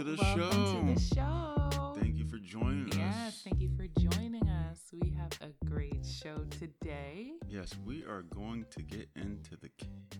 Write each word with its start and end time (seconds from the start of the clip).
to 0.00 0.04
the 0.04 0.16
Welcome 0.22 0.50
show. 0.50 0.80
to 0.88 0.94
the 0.94 1.14
show. 1.14 1.94
Thank 2.00 2.16
you 2.16 2.24
for 2.24 2.38
joining 2.38 2.88
Yes, 2.88 3.16
us. 3.28 3.40
thank 3.44 3.60
you 3.60 3.68
for 3.76 3.86
joining 4.00 4.48
us. 4.48 4.80
We 4.98 5.10
have 5.10 5.30
a 5.42 5.66
great 5.66 6.06
show 6.06 6.46
today. 6.58 7.32
Yes, 7.50 7.76
we 7.84 8.02
are 8.06 8.22
going 8.22 8.64
to 8.70 8.82
get 8.82 9.10
into 9.14 9.56
the 9.60 9.68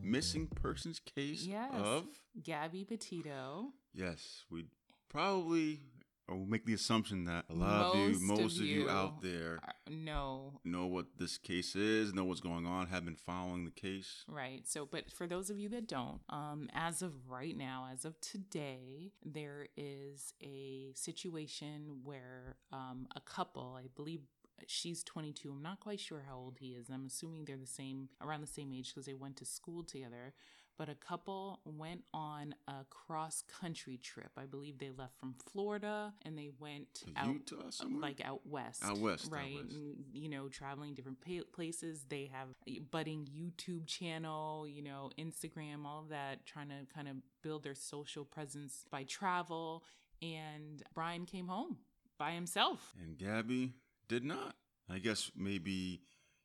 missing 0.03 0.49
persons 0.49 0.99
case 1.01 1.45
Yes. 1.47 1.73
of. 1.73 2.05
Gabby 2.43 2.85
Petito. 2.85 3.73
Yes, 3.95 4.45
we 4.51 4.67
probably 5.09 5.81
or 6.31 6.37
we'll 6.37 6.47
make 6.47 6.65
the 6.65 6.75
assumption 6.75 7.25
that 7.25 7.45
a 7.51 7.55
lot 7.55 7.87
of 7.87 7.97
you, 7.97 8.21
Most 8.21 8.23
of 8.23 8.29
most 8.29 8.57
you, 8.61 8.89
out 8.89 9.21
there, 9.21 9.59
no, 9.89 10.61
know 10.65 10.87
what 10.87 11.07
this 11.19 11.37
case 11.37 11.75
is, 11.75 12.15
know 12.15 12.25
what's 12.25 12.41
going 12.41 12.67
on, 12.67 12.87
have 12.87 13.05
been 13.05 13.17
following 13.17 13.65
the 13.65 13.71
case. 13.73 14.25
right. 14.29 14.67
So, 14.67 14.87
but 14.87 15.11
for 15.11 15.27
those 15.27 15.51
of 15.51 15.59
you 15.59 15.69
that 15.71 15.89
don't, 15.89 16.21
um, 16.29 16.69
as 16.73 17.03
of 17.03 17.29
right 17.29 17.57
now, 17.57 17.89
as 17.93 18.05
of 18.05 18.21
today, 18.21 19.13
there 19.25 19.67
is 19.77 20.33
a 20.41 20.93
situation 20.95 22.01
where 22.05 22.57
um, 22.73 23.09
a 23.17 23.21
couple, 23.21 23.77
I 23.77 23.89
believe 23.97 24.21
she's 24.67 25.03
22. 25.03 25.51
I'm 25.51 25.63
not 25.63 25.81
quite 25.81 26.01
sure 26.01 26.25
how 26.29 26.37
old 26.37 26.59
he 26.61 26.69
is. 26.69 26.89
I'm 26.89 27.07
assuming 27.07 27.45
they're 27.45 27.57
the 27.57 27.67
same, 27.67 28.09
around 28.21 28.43
the 28.43 28.47
same 28.47 28.73
age 28.73 28.95
because 28.95 29.07
they 29.07 29.15
went 29.15 29.37
to 29.39 29.45
school 29.45 29.83
together. 29.83 30.35
But 30.81 30.89
a 30.89 30.95
couple 30.95 31.61
went 31.67 32.05
on 32.15 32.55
a 32.67 32.87
cross 32.89 33.43
country 33.61 33.99
trip. 33.99 34.31
I 34.39 34.47
believe 34.47 34.79
they 34.79 34.89
left 34.97 35.19
from 35.21 35.35
Florida 35.53 36.15
and 36.23 36.39
they 36.39 36.49
went 36.59 36.95
To 37.05 37.13
out 37.17 37.75
somewhere? 37.75 38.01
like 38.01 38.23
out 38.25 38.41
west 38.47 38.83
Out 38.83 38.97
west, 38.97 39.27
out 39.27 39.33
right 39.33 39.57
west. 39.63 39.75
and, 39.77 39.97
you 40.15 40.31
know 40.31 40.49
traveling 40.49 40.95
different 40.95 41.19
places 41.53 42.07
they 42.09 42.31
have 42.33 42.49
a 42.67 42.79
budding 42.79 43.29
youtube 43.31 43.87
channel 43.87 44.67
you 44.67 44.83
know 44.83 45.11
instagram 45.19 45.85
all 45.85 46.01
of 46.01 46.09
that 46.09 46.47
trying 46.47 46.69
to 46.71 46.87
kind 46.95 47.09
of 47.09 47.17
build 47.43 47.63
their 47.63 47.75
social 47.75 48.25
presence 48.25 48.87
by 48.91 49.03
travel 49.05 49.85
and 50.23 50.83
brian 50.95 51.27
came 51.27 51.49
home 51.49 51.77
by 52.19 52.31
himself 52.33 52.95
And 53.05 53.19
Gabby 53.19 53.75
did 54.09 54.25
not. 54.25 54.55
I 54.89 54.99
guess 54.99 55.31
maybe 55.37 56.01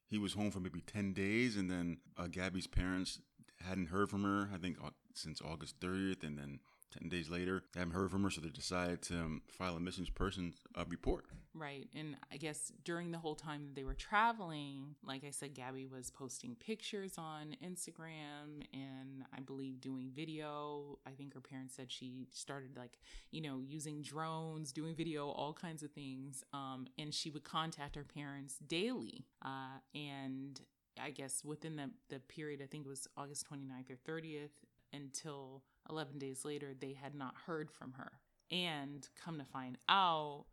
he 0.09 0.17
was 0.19 0.33
home 0.33 0.51
for 0.51 0.59
maybe 0.59 0.81
10 0.81 1.13
days, 1.13 1.57
and 1.57 1.69
then 1.69 1.97
uh, 2.15 2.27
Gabby's 2.27 2.67
parents 2.67 3.19
hadn't 3.67 3.88
heard 3.88 4.09
from 4.09 4.23
her, 4.23 4.49
I 4.53 4.58
think, 4.58 4.77
since 5.13 5.41
August 5.41 5.80
30th, 5.80 6.23
and 6.23 6.38
then 6.38 6.59
10 6.99 7.09
days 7.09 7.30
later, 7.30 7.63
they 7.73 7.80
haven't 7.80 7.95
heard 7.95 8.11
from 8.11 8.23
her, 8.23 8.30
so 8.30 8.41
they 8.41 8.49
decided 8.49 9.02
to 9.03 9.16
um, 9.16 9.41
file 9.49 9.75
a 9.75 9.80
missing 9.80 10.07
persons 10.16 10.55
uh, 10.75 10.83
report. 10.89 11.25
right 11.53 11.88
and 11.95 12.17
i 12.33 12.38
guess 12.38 12.72
during 12.83 13.11
the 13.11 13.17
whole 13.17 13.33
time 13.35 13.63
that 13.66 13.75
they 13.75 13.83
were 13.85 13.94
traveling 13.94 14.94
like 15.05 15.23
i 15.23 15.30
said 15.31 15.53
gabby 15.53 15.85
was 15.85 16.11
posting 16.11 16.53
pictures 16.55 17.13
on 17.17 17.55
instagram 17.63 18.61
and 18.73 19.23
i 19.33 19.39
believe 19.39 19.79
doing 19.79 20.11
video 20.13 20.97
i 21.07 21.11
think 21.11 21.33
her 21.33 21.39
parents 21.39 21.73
said 21.73 21.89
she 21.89 22.27
started 22.31 22.75
like 22.75 23.00
you 23.31 23.39
know 23.41 23.61
using 23.66 24.02
drones 24.02 24.73
doing 24.73 24.94
video 24.94 25.29
all 25.29 25.53
kinds 25.53 25.81
of 25.81 25.91
things 25.91 26.44
um, 26.53 26.85
and 26.97 27.13
she 27.13 27.29
would 27.29 27.45
contact 27.45 27.95
her 27.95 28.03
parents 28.03 28.57
daily 28.67 29.25
uh, 29.44 29.79
and 29.94 30.59
i 31.01 31.09
guess 31.09 31.43
within 31.43 31.75
the, 31.75 31.89
the 32.09 32.19
period 32.19 32.61
i 32.61 32.65
think 32.65 32.85
it 32.85 32.89
was 32.89 33.07
august 33.17 33.45
29th 33.51 33.89
or 33.91 34.11
30th 34.11 34.49
until 34.93 35.63
11 35.89 36.17
days 36.17 36.45
later 36.45 36.73
they 36.79 36.93
had 36.93 37.15
not 37.15 37.35
heard 37.45 37.69
from 37.71 37.93
her. 37.93 38.13
And 38.51 39.07
come 39.23 39.39
to 39.39 39.45
find 39.45 39.77
out 39.89 40.45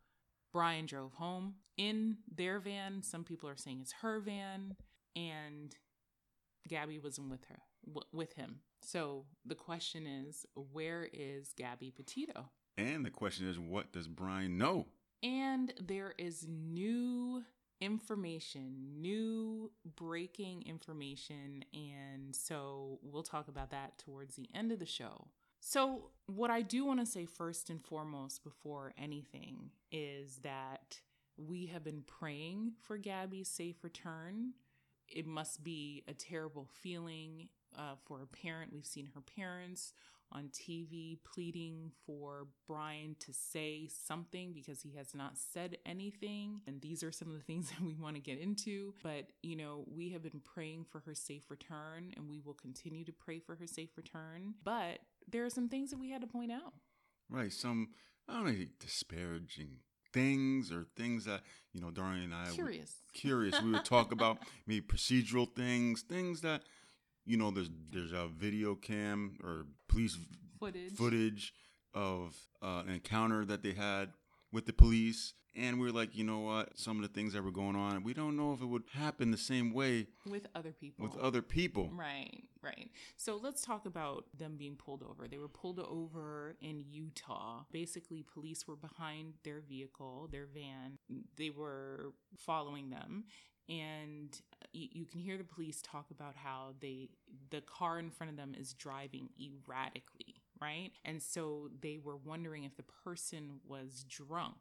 brian 0.51 0.85
drove 0.85 1.13
home 1.13 1.55
in 1.77 2.17
their 2.33 2.59
van. 2.59 3.01
Some 3.03 3.23
people 3.23 3.49
are 3.49 3.55
saying 3.55 3.79
it's 3.81 3.93
her 4.01 4.19
van. 4.19 4.75
And 5.15 5.75
gabby 6.67 6.99
wasn't 6.99 7.29
with 7.29 7.45
her 7.45 7.59
w- 7.85 8.07
with 8.11 8.33
him. 8.33 8.59
So 8.81 9.25
the 9.45 9.55
question 9.55 10.05
is 10.07 10.45
where 10.55 11.07
is 11.13 11.53
gabby 11.55 11.91
petito? 11.91 12.49
And 12.77 13.05
the 13.05 13.11
question 13.11 13.47
is, 13.47 13.59
what 13.59 13.91
does 13.91 14.07
Brian 14.07 14.57
know? 14.57 14.87
and 15.21 15.73
there 15.79 16.13
is 16.17 16.45
new 16.49 17.43
information, 17.83 19.01
new 19.01 19.71
breaking 19.95 20.63
information. 20.63 21.65
And 21.73 22.35
so 22.35 22.99
we'll 23.01 23.23
talk 23.23 23.47
about 23.47 23.71
that 23.71 23.97
towards 23.97 24.35
the 24.35 24.47
end 24.53 24.71
of 24.71 24.79
the 24.79 24.85
show. 24.85 25.27
So, 25.59 26.09
what 26.25 26.49
I 26.49 26.61
do 26.61 26.85
want 26.85 26.99
to 26.99 27.05
say 27.05 27.25
first 27.25 27.69
and 27.69 27.81
foremost 27.81 28.43
before 28.43 28.93
anything 28.97 29.71
is 29.93 30.37
that 30.43 30.99
we 31.37 31.67
have 31.67 31.85
been 31.85 32.03
praying 32.05 32.73
for 32.81 32.97
Gabby's 32.97 33.47
safe 33.47 33.81
return. 33.81 34.53
It 35.07 35.25
must 35.25 35.63
be 35.63 36.03
a 36.07 36.13
terrible 36.13 36.67
feeling 36.81 37.47
uh, 37.77 37.95
for 38.05 38.21
a 38.21 38.27
parent. 38.27 38.73
We've 38.73 38.85
seen 38.85 39.09
her 39.15 39.21
parents 39.21 39.93
on 40.33 40.49
TV 40.49 41.17
pleading 41.23 41.91
for 42.05 42.47
Brian 42.67 43.15
to 43.19 43.33
say 43.33 43.87
something 43.87 44.53
because 44.53 44.81
he 44.81 44.95
has 44.95 45.13
not 45.13 45.37
said 45.37 45.77
anything. 45.85 46.61
And 46.67 46.81
these 46.81 47.03
are 47.03 47.11
some 47.11 47.29
of 47.29 47.35
the 47.35 47.43
things 47.47 47.69
that 47.69 47.81
we 47.81 47.95
want 47.95 48.15
to 48.15 48.21
get 48.21 48.39
into. 48.39 48.93
But, 49.03 49.27
you 49.41 49.55
know, 49.55 49.85
we 49.87 50.09
have 50.09 50.23
been 50.23 50.41
praying 50.43 50.85
for 50.89 50.99
her 51.01 51.15
safe 51.15 51.43
return 51.49 52.13
and 52.15 52.29
we 52.29 52.39
will 52.39 52.53
continue 52.53 53.05
to 53.05 53.13
pray 53.13 53.39
for 53.39 53.55
her 53.55 53.67
safe 53.67 53.89
return. 53.95 54.55
But 54.63 54.99
there 55.31 55.45
are 55.45 55.49
some 55.49 55.69
things 55.69 55.91
that 55.91 55.99
we 55.99 56.11
had 56.11 56.21
to 56.21 56.27
point 56.27 56.51
out. 56.51 56.73
Right, 57.29 57.51
some, 57.51 57.89
I 58.27 58.33
don't 58.33 58.45
know, 58.45 58.65
disparaging 58.79 59.77
things 60.13 60.71
or 60.71 60.85
things 60.95 61.25
that, 61.25 61.41
you 61.73 61.81
know, 61.81 61.89
Dorian 61.89 62.25
and 62.25 62.35
I 62.35 62.51
Curious. 62.51 62.95
curious. 63.13 63.59
We 63.61 63.71
would 63.71 63.85
talk 63.85 64.11
about 64.11 64.37
maybe 64.67 64.85
procedural 64.85 65.51
things, 65.53 66.01
things 66.01 66.41
that 66.41 66.63
you 67.25 67.37
know. 67.37 67.51
There's 67.51 67.69
there's 67.91 68.11
a 68.13 68.27
video 68.27 68.75
cam 68.75 69.37
or 69.43 69.65
police 69.87 70.17
Footage. 70.59 70.93
footage 70.93 71.53
of 71.93 72.35
uh, 72.61 72.83
an 72.87 72.89
encounter 72.93 73.45
that 73.45 73.63
they 73.63 73.73
had 73.73 74.09
with 74.51 74.65
the 74.65 74.73
police, 74.73 75.33
and 75.55 75.79
we 75.79 75.87
are 75.87 75.91
like, 75.91 76.15
you 76.15 76.23
know 76.23 76.39
what? 76.39 76.77
Some 76.77 76.97
of 76.97 77.01
the 77.03 77.13
things 77.13 77.33
that 77.33 77.43
were 77.43 77.51
going 77.51 77.75
on, 77.75 78.03
we 78.03 78.13
don't 78.13 78.35
know 78.37 78.53
if 78.53 78.61
it 78.61 78.65
would 78.65 78.83
happen 78.93 79.29
the 79.31 79.37
same 79.37 79.73
way 79.73 80.07
With 80.25 80.47
other 80.55 80.71
people. 80.71 81.03
with 81.05 81.17
other 81.17 81.41
people. 81.41 81.89
Right, 81.93 82.43
right. 82.61 82.89
So 83.17 83.39
let's 83.41 83.61
talk 83.61 83.85
about 83.85 84.25
them 84.37 84.55
being 84.57 84.75
pulled 84.75 85.03
over. 85.03 85.27
They 85.27 85.37
were 85.37 85.47
pulled 85.47 85.79
over 85.79 86.55
in 86.61 86.83
Utah. 86.89 87.63
Basically, 87.71 88.23
police 88.23 88.67
were 88.67 88.75
behind 88.75 89.33
their 89.43 89.59
vehicle, 89.61 90.29
their 90.31 90.45
van. 90.45 90.97
They 91.37 91.49
were 91.49 92.13
following 92.37 92.89
them. 92.89 93.25
And 93.69 94.29
uh, 94.61 94.65
you, 94.73 94.87
you 94.91 95.05
can 95.05 95.19
hear 95.19 95.37
the 95.37 95.43
police 95.43 95.81
talk 95.81 96.07
about 96.11 96.35
how 96.35 96.73
they 96.81 97.09
the 97.49 97.61
car 97.61 97.99
in 97.99 98.09
front 98.09 98.31
of 98.31 98.37
them 98.37 98.53
is 98.59 98.73
driving 98.73 99.29
erratically, 99.39 100.35
right? 100.61 100.91
And 101.05 101.21
so 101.21 101.69
they 101.81 101.99
were 102.03 102.17
wondering 102.17 102.63
if 102.63 102.75
the 102.75 102.83
person 103.03 103.59
was 103.67 104.05
drunk. 104.07 104.57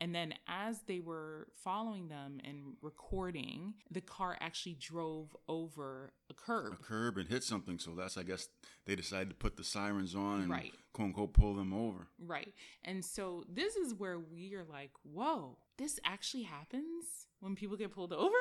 And 0.00 0.14
then 0.14 0.34
as 0.46 0.82
they 0.86 1.00
were 1.00 1.48
following 1.64 2.06
them 2.08 2.40
and 2.44 2.76
recording, 2.82 3.74
the 3.90 4.00
car 4.00 4.36
actually 4.40 4.76
drove 4.78 5.36
over 5.48 6.12
a 6.30 6.34
curb. 6.34 6.72
A 6.72 6.76
curb 6.76 7.18
and 7.18 7.28
hit 7.28 7.42
something, 7.42 7.80
so 7.80 7.90
that's 7.96 8.16
I 8.16 8.22
guess 8.22 8.48
they 8.86 8.94
decided 8.94 9.30
to 9.30 9.34
put 9.34 9.56
the 9.56 9.64
sirens 9.64 10.14
on 10.14 10.42
and 10.42 10.50
Right. 10.50 10.72
quote 10.92 11.06
unquote 11.06 11.32
pull 11.32 11.54
them 11.54 11.72
over. 11.74 12.06
Right. 12.24 12.54
And 12.84 13.04
so 13.04 13.44
this 13.52 13.74
is 13.74 13.92
where 13.92 14.18
we 14.20 14.54
are 14.54 14.64
like, 14.64 14.92
whoa, 15.02 15.58
this 15.78 15.98
actually 16.04 16.44
happens 16.44 17.26
when 17.40 17.54
people 17.54 17.76
get 17.76 17.92
pulled 17.92 18.12
over? 18.12 18.34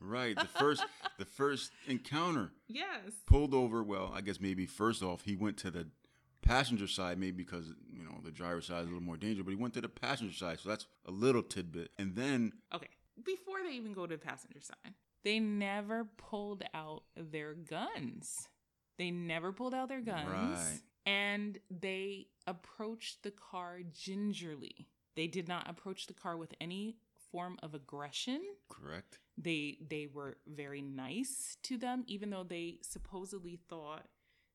Right, 0.00 0.36
the 0.36 0.44
first 0.46 0.84
the 1.18 1.24
first 1.24 1.72
encounter 1.86 2.52
Yes. 2.68 3.12
pulled 3.26 3.54
over. 3.54 3.82
Well, 3.82 4.12
I 4.14 4.20
guess 4.20 4.40
maybe 4.40 4.66
first 4.66 5.02
off 5.02 5.22
he 5.22 5.34
went 5.36 5.56
to 5.58 5.70
the 5.70 5.88
passenger 6.42 6.86
side, 6.86 7.18
maybe 7.18 7.42
because 7.42 7.72
you 7.92 8.04
know 8.04 8.20
the 8.24 8.30
driver's 8.30 8.66
side 8.66 8.82
is 8.82 8.86
a 8.86 8.90
little 8.92 9.02
more 9.02 9.16
dangerous, 9.16 9.44
but 9.44 9.50
he 9.50 9.56
went 9.56 9.74
to 9.74 9.80
the 9.80 9.88
passenger 9.88 10.34
side, 10.34 10.60
so 10.60 10.68
that's 10.68 10.86
a 11.06 11.10
little 11.10 11.42
tidbit. 11.42 11.90
And 11.98 12.14
then 12.14 12.52
Okay. 12.74 12.88
Before 13.24 13.56
they 13.68 13.74
even 13.74 13.92
go 13.94 14.06
to 14.06 14.14
the 14.16 14.22
passenger 14.24 14.60
side, 14.60 14.94
they 15.24 15.40
never 15.40 16.04
pulled 16.16 16.62
out 16.72 17.02
their 17.16 17.54
guns. 17.54 18.48
They 18.96 19.10
never 19.10 19.52
pulled 19.52 19.74
out 19.74 19.88
their 19.88 20.00
guns. 20.00 20.28
Right. 20.28 20.80
And 21.04 21.58
they 21.68 22.28
approached 22.46 23.24
the 23.24 23.32
car 23.32 23.80
gingerly. 23.92 24.86
They 25.16 25.26
did 25.26 25.48
not 25.48 25.68
approach 25.68 26.06
the 26.06 26.14
car 26.14 26.36
with 26.36 26.54
any 26.60 26.96
form 27.30 27.56
of 27.62 27.74
aggression. 27.74 28.40
correct, 28.68 29.18
they 29.36 29.78
they 29.88 30.06
were 30.12 30.36
very 30.46 30.82
nice 30.82 31.56
to 31.62 31.76
them 31.78 32.04
even 32.06 32.30
though 32.30 32.44
they 32.44 32.78
supposedly 32.82 33.58
thought 33.68 34.06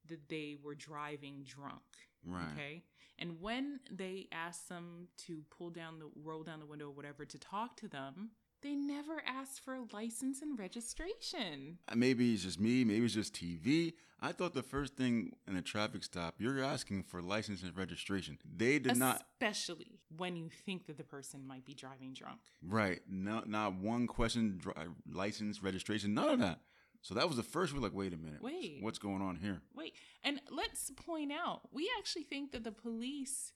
that 0.07 0.27
they 0.29 0.57
were 0.61 0.75
driving 0.75 1.43
drunk 1.45 1.81
right, 2.25 2.43
okay 2.53 2.83
and 3.19 3.39
when 3.39 3.79
they 3.89 4.27
asked 4.31 4.67
them 4.67 5.07
to 5.17 5.43
pull 5.49 5.69
down 5.69 5.99
the 5.99 6.09
roll 6.23 6.43
down 6.43 6.59
the 6.59 6.65
window 6.65 6.87
or 6.87 6.91
whatever 6.91 7.23
to 7.25 7.37
talk 7.37 7.77
to 7.77 7.87
them 7.87 8.31
they 8.61 8.75
never 8.75 9.21
asked 9.25 9.59
for 9.63 9.77
license 9.93 10.41
and 10.41 10.57
registration 10.59 11.77
Uh, 11.87 11.95
maybe 11.95 12.33
it's 12.33 12.43
just 12.43 12.59
me, 12.59 12.83
maybe 12.83 13.05
it's 13.05 13.13
just 13.13 13.33
TV. 13.33 13.93
I 14.21 14.31
thought 14.31 14.53
the 14.53 14.63
first 14.63 14.95
thing 14.95 15.33
in 15.49 15.57
a 15.57 15.61
traffic 15.61 16.01
stop, 16.03 16.35
you're 16.39 16.63
asking 16.63 17.03
for 17.03 17.21
license 17.21 17.61
and 17.61 17.75
registration. 17.77 18.37
They 18.45 18.79
did 18.79 18.95
not. 18.95 19.21
especially 19.33 19.99
when 20.17 20.35
you 20.35 20.49
think 20.65 20.85
that 20.87 20.97
the 20.97 21.03
person 21.03 21.45
might 21.47 21.65
be 21.65 21.73
driving 21.73 22.13
drunk 22.13 22.39
Right, 22.61 23.01
not 23.09 23.47
not 23.49 23.75
one 23.75 24.07
question, 24.07 24.57
dri- 24.57 24.73
uh, 24.75 24.85
license, 25.11 25.61
registration, 25.63 26.13
none 26.13 26.29
of 26.29 26.39
that. 26.39 26.59
So 27.01 27.13
that 27.15 27.27
was 27.27 27.35
the 27.37 27.43
first. 27.43 27.73
We're 27.73 27.81
like, 27.81 27.93
wait 27.93 28.13
a 28.13 28.17
minute, 28.17 28.41
Wait. 28.41 28.77
what's 28.81 28.97
going 28.99 29.21
on 29.21 29.35
here? 29.35 29.61
Wait, 29.75 29.93
and 30.23 30.39
let's 30.49 30.89
point 30.91 31.31
out, 31.33 31.61
we 31.73 31.89
actually 31.99 32.23
think 32.23 32.51
that 32.53 32.63
the 32.63 32.71
police 32.71 33.51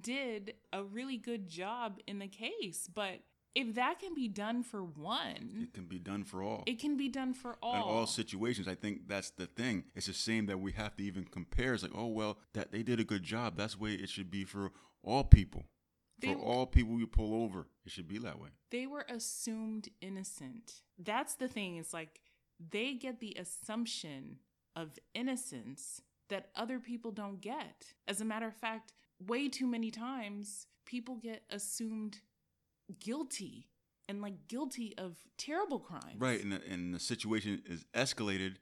did 0.00 0.54
a 0.72 0.82
really 0.82 1.16
good 1.16 1.48
job 1.48 1.98
in 2.06 2.18
the 2.18 2.26
case. 2.28 2.88
But 2.92 3.20
if 3.54 3.74
that 3.74 3.98
can 4.00 4.14
be 4.14 4.28
done 4.28 4.62
for 4.62 4.82
one, 4.82 5.50
It 5.62 5.74
can 5.74 5.84
be 5.86 5.98
done 5.98 6.24
for 6.24 6.42
all. 6.42 6.62
it 6.66 6.78
can 6.78 6.96
be 6.96 7.08
done 7.08 7.34
for 7.34 7.56
all. 7.62 7.74
in 7.74 7.80
all 7.82 8.06
situations. 8.06 8.66
I 8.68 8.74
think 8.74 9.08
that's 9.08 9.30
the 9.30 9.46
thing. 9.46 9.84
It's 9.94 10.08
a 10.08 10.14
shame 10.14 10.46
that 10.46 10.58
we 10.60 10.72
have 10.72 10.96
to 10.96 11.02
even 11.04 11.24
compare. 11.24 11.74
It's 11.74 11.82
like, 11.82 11.92
oh 11.94 12.06
well, 12.08 12.38
that 12.54 12.72
they 12.72 12.82
did 12.82 13.00
a 13.00 13.04
good 13.04 13.22
job. 13.22 13.56
That's 13.56 13.74
the 13.74 13.82
way 13.82 13.92
it 13.94 14.08
should 14.08 14.30
be 14.30 14.44
for 14.44 14.70
all 15.02 15.24
people. 15.24 15.64
For 16.30 16.36
all 16.36 16.66
people 16.66 16.98
you 16.98 17.06
pull 17.06 17.42
over, 17.44 17.66
it 17.84 17.92
should 17.92 18.08
be 18.08 18.18
that 18.18 18.38
way. 18.38 18.50
they 18.70 18.86
were 18.86 19.04
assumed 19.08 19.88
innocent. 20.00 20.82
That's 20.98 21.34
the 21.34 21.48
thing. 21.48 21.76
It's 21.76 21.92
like 21.92 22.20
they 22.70 22.94
get 22.94 23.20
the 23.20 23.36
assumption 23.38 24.38
of 24.76 24.98
innocence 25.14 26.00
that 26.28 26.50
other 26.56 26.78
people 26.78 27.10
don't 27.10 27.40
get. 27.40 27.94
As 28.08 28.20
a 28.20 28.24
matter 28.24 28.46
of 28.46 28.54
fact, 28.54 28.92
way 29.26 29.48
too 29.48 29.66
many 29.66 29.90
times 29.90 30.66
people 30.86 31.16
get 31.16 31.42
assumed 31.50 32.20
guilty 33.00 33.68
and 34.08 34.20
like 34.22 34.48
guilty 34.48 34.94
of 34.98 35.16
terrible 35.38 35.78
crimes. 35.78 36.18
Right, 36.18 36.42
and 36.42 36.52
the, 36.52 36.60
and 36.68 36.94
the 36.94 37.00
situation 37.00 37.62
is 37.66 37.84
escalated 37.94 38.56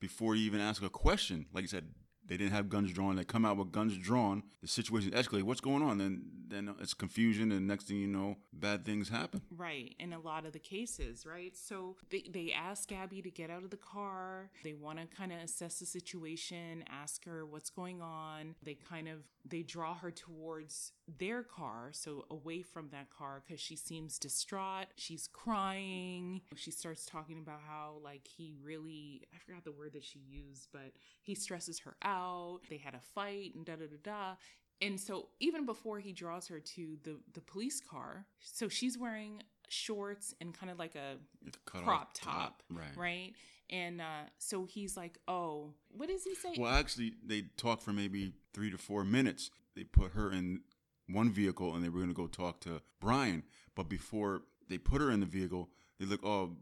before 0.00 0.34
you 0.36 0.44
even 0.46 0.60
ask 0.60 0.82
a 0.82 0.88
question. 0.90 1.46
Like 1.52 1.62
you 1.62 1.68
said, 1.68 1.88
they 2.26 2.36
didn't 2.36 2.52
have 2.52 2.68
guns 2.68 2.92
drawn. 2.92 3.16
They 3.16 3.24
come 3.24 3.44
out 3.44 3.56
with 3.56 3.72
guns 3.72 3.96
drawn. 3.96 4.42
The 4.62 4.68
situation 4.68 5.12
escalates. 5.12 5.44
What's 5.44 5.60
going 5.60 5.82
on? 5.82 5.98
Then 5.98 6.22
then 6.48 6.74
it's 6.80 6.94
confusion, 6.94 7.50
and 7.52 7.66
next 7.66 7.88
thing 7.88 7.96
you 7.96 8.06
know, 8.06 8.36
bad 8.52 8.84
things 8.84 9.08
happen. 9.08 9.42
Right, 9.50 9.94
in 9.98 10.12
a 10.12 10.18
lot 10.18 10.46
of 10.46 10.52
the 10.52 10.58
cases, 10.58 11.26
right? 11.26 11.56
So 11.56 11.96
they, 12.10 12.24
they 12.30 12.52
ask 12.52 12.88
Gabby 12.88 13.20
to 13.22 13.30
get 13.30 13.50
out 13.50 13.64
of 13.64 13.70
the 13.70 13.76
car. 13.76 14.50
They 14.62 14.74
want 14.74 14.98
to 14.98 15.06
kind 15.06 15.32
of 15.32 15.38
assess 15.38 15.80
the 15.80 15.86
situation, 15.86 16.84
ask 16.88 17.24
her 17.24 17.44
what's 17.44 17.70
going 17.70 18.00
on. 18.00 18.54
They 18.62 18.74
kind 18.74 19.08
of 19.08 19.18
they 19.44 19.62
draw 19.62 19.94
her 19.94 20.10
towards 20.10 20.92
their 21.18 21.42
car, 21.42 21.90
so 21.92 22.26
away 22.30 22.62
from 22.62 22.88
that 22.90 23.10
car 23.10 23.42
cuz 23.48 23.60
she 23.60 23.76
seems 23.76 24.18
distraught. 24.18 24.86
She's 24.96 25.28
crying. 25.28 26.42
She 26.56 26.70
starts 26.70 27.06
talking 27.06 27.38
about 27.38 27.60
how 27.60 28.00
like 28.02 28.26
he 28.26 28.54
really 28.62 29.22
I 29.34 29.38
forgot 29.38 29.64
the 29.64 29.72
word 29.72 29.92
that 29.92 30.04
she 30.04 30.18
used, 30.18 30.68
but 30.72 30.92
he 31.22 31.34
stresses 31.34 31.78
her 31.80 31.96
out. 32.02 32.60
They 32.68 32.78
had 32.78 32.94
a 32.94 33.00
fight 33.00 33.54
and 33.54 33.64
da 33.64 33.76
da 33.76 33.86
da 33.86 33.96
da. 34.02 34.36
And 34.80 35.00
so 35.00 35.28
even 35.40 35.64
before 35.64 36.00
he 36.00 36.12
draws 36.12 36.48
her 36.48 36.60
to 36.60 36.98
the 37.02 37.18
the 37.32 37.40
police 37.40 37.80
car, 37.80 38.26
so 38.40 38.68
she's 38.68 38.98
wearing 38.98 39.42
shorts 39.68 40.34
and 40.40 40.54
kind 40.54 40.70
of 40.70 40.78
like 40.78 40.94
a 40.94 41.16
cut 41.64 41.82
crop 41.82 42.10
top, 42.14 42.62
right? 42.70 42.96
right? 42.96 43.32
And 43.70 44.00
uh, 44.00 44.28
so 44.38 44.64
he's 44.64 44.96
like, 44.96 45.18
"Oh, 45.26 45.72
what 45.88 46.08
does 46.08 46.24
he 46.24 46.34
say?" 46.34 46.54
Well, 46.58 46.72
actually, 46.72 47.14
they 47.24 47.44
talked 47.56 47.82
for 47.82 47.92
maybe 47.92 48.32
three 48.52 48.70
to 48.70 48.78
four 48.78 49.04
minutes. 49.04 49.50
They 49.74 49.84
put 49.84 50.12
her 50.12 50.30
in 50.30 50.60
one 51.08 51.30
vehicle, 51.30 51.74
and 51.74 51.84
they 51.84 51.88
were 51.88 51.98
going 52.00 52.08
to 52.08 52.14
go 52.14 52.26
talk 52.26 52.60
to 52.60 52.80
Brian. 53.00 53.42
But 53.74 53.88
before 53.88 54.42
they 54.68 54.78
put 54.78 55.00
her 55.00 55.10
in 55.10 55.20
the 55.20 55.26
vehicle, 55.26 55.68
they 55.98 56.06
look, 56.06 56.24
oh, 56.24 56.56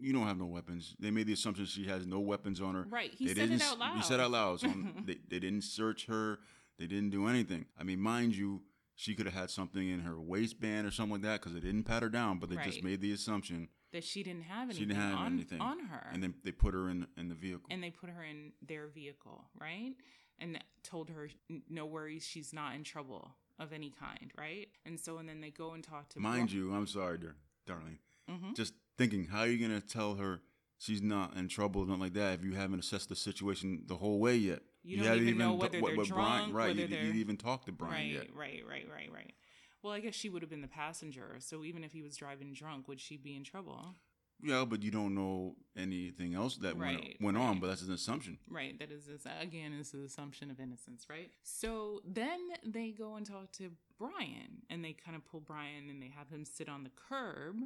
you 0.00 0.12
don't 0.12 0.26
have 0.26 0.38
no 0.38 0.46
weapons. 0.46 0.96
They 0.98 1.10
made 1.10 1.26
the 1.26 1.32
assumption 1.32 1.66
she 1.66 1.84
has 1.84 2.06
no 2.06 2.20
weapons 2.20 2.60
on 2.60 2.74
her. 2.74 2.86
Right, 2.88 3.12
he 3.16 3.28
They 3.28 3.34
said 3.34 3.50
it 3.50 3.62
out 3.62 3.78
loud. 3.78 3.96
He 3.96 4.02
said 4.02 4.20
out 4.20 4.30
loud. 4.30 4.60
So 4.60 4.68
they, 5.04 5.18
they 5.28 5.38
didn't 5.38 5.62
search 5.62 6.06
her. 6.06 6.38
They 6.78 6.86
didn't 6.86 7.10
do 7.10 7.28
anything. 7.28 7.66
I 7.78 7.84
mean, 7.84 8.00
mind 8.00 8.34
you, 8.36 8.62
she 8.96 9.14
could 9.14 9.26
have 9.26 9.34
had 9.34 9.50
something 9.50 9.88
in 9.88 10.00
her 10.00 10.20
waistband 10.20 10.86
or 10.86 10.90
something 10.90 11.14
like 11.14 11.22
that 11.22 11.40
because 11.40 11.54
they 11.54 11.60
didn't 11.60 11.84
pat 11.84 12.02
her 12.02 12.08
down, 12.08 12.38
but 12.38 12.50
they 12.50 12.56
just 12.64 12.82
made 12.82 13.00
the 13.00 13.12
assumption 13.12 13.68
that 13.92 14.04
she 14.04 14.24
didn't 14.24 14.42
have 14.42 14.70
anything, 14.70 14.76
she 14.76 14.82
anything, 14.84 14.98
didn't 14.98 15.10
have 15.10 15.26
on, 15.26 15.32
anything 15.32 15.60
on 15.60 15.78
her, 15.86 16.06
And 16.12 16.22
then 16.22 16.34
they 16.42 16.50
put 16.50 16.74
her 16.74 16.90
in 16.90 17.06
in 17.16 17.28
the 17.28 17.34
vehicle. 17.34 17.66
and 17.70 17.82
they 17.82 17.90
put 17.90 18.10
her 18.10 18.24
in 18.24 18.52
their 18.66 18.88
vehicle, 18.88 19.44
right? 19.60 19.92
And 20.40 20.58
told 20.82 21.10
her, 21.10 21.28
"No 21.68 21.86
worries, 21.86 22.26
she's 22.26 22.52
not 22.52 22.74
in 22.74 22.82
trouble 22.82 23.36
of 23.58 23.72
any 23.72 23.90
kind, 23.90 24.32
right?" 24.38 24.68
And 24.84 24.98
so, 24.98 25.18
and 25.18 25.28
then 25.28 25.40
they 25.40 25.50
go 25.50 25.72
and 25.72 25.82
talk 25.84 26.08
to 26.10 26.20
Mind 26.20 26.52
you, 26.52 26.72
I'm 26.74 26.86
sorry, 26.86 27.18
dear, 27.18 27.36
darling. 27.66 27.98
Mhm. 28.28 28.54
Just 28.56 28.74
thinking, 28.96 29.26
how 29.26 29.40
are 29.40 29.46
you 29.46 29.58
gonna 29.58 29.80
tell 29.80 30.16
her 30.16 30.42
she's 30.78 31.02
not 31.02 31.36
in 31.36 31.48
trouble, 31.48 31.82
or 31.82 31.86
nothing 31.86 32.00
like 32.00 32.12
that, 32.14 32.38
if 32.38 32.44
you 32.44 32.54
haven't 32.54 32.80
assessed 32.80 33.08
the 33.08 33.16
situation 33.16 33.84
the 33.86 33.96
whole 33.96 34.18
way 34.18 34.36
yet? 34.36 34.62
You 34.82 34.98
don't 34.98 35.06
haven't 35.06 35.22
even 35.22 35.38
know 35.38 35.54
whether 35.54 35.80
what- 35.80 35.88
they're 35.90 35.96
what 35.96 36.08
Brian, 36.08 36.38
drunk, 36.50 36.54
right? 36.54 36.76
whether 36.76 36.82
you, 36.86 37.12
you 37.12 37.12
even 37.14 37.36
talk 37.36 37.64
to 37.66 37.72
Brian 37.72 37.94
right, 37.94 38.10
yet. 38.12 38.34
right, 38.34 38.66
right, 38.66 38.88
right, 38.88 39.10
right. 39.12 39.34
Well, 39.82 39.92
I 39.92 40.00
guess 40.00 40.14
she 40.14 40.28
would 40.30 40.42
have 40.42 40.50
been 40.50 40.62
the 40.62 40.68
passenger. 40.68 41.36
So 41.40 41.62
even 41.64 41.84
if 41.84 41.92
he 41.92 42.02
was 42.02 42.16
driving 42.16 42.52
drunk, 42.54 42.88
would 42.88 43.00
she 43.00 43.16
be 43.18 43.34
in 43.36 43.44
trouble? 43.44 43.96
Yeah, 44.44 44.64
but 44.64 44.82
you 44.82 44.90
don't 44.90 45.14
know 45.14 45.56
anything 45.76 46.34
else 46.34 46.56
that 46.58 46.76
Right, 46.76 47.16
went, 47.20 47.34
went 47.34 47.36
on. 47.36 47.60
But 47.60 47.68
that's 47.68 47.82
an 47.82 47.92
assumption. 47.92 48.38
Right. 48.48 48.78
That 48.78 48.92
is 48.92 49.06
this 49.06 49.22
again 49.40 49.72
is 49.72 49.90
the 49.90 50.04
assumption 50.04 50.50
of 50.50 50.60
innocence, 50.60 51.06
right? 51.08 51.30
So 51.42 52.00
then 52.06 52.40
they 52.64 52.90
go 52.90 53.16
and 53.16 53.26
talk 53.26 53.50
to 53.52 53.70
Brian 53.98 54.62
and 54.68 54.84
they 54.84 54.92
kind 54.92 55.16
of 55.16 55.24
pull 55.24 55.40
Brian 55.40 55.88
and 55.88 56.02
they 56.02 56.12
have 56.16 56.28
him 56.28 56.44
sit 56.44 56.68
on 56.68 56.84
the 56.84 56.90
curb, 57.08 57.56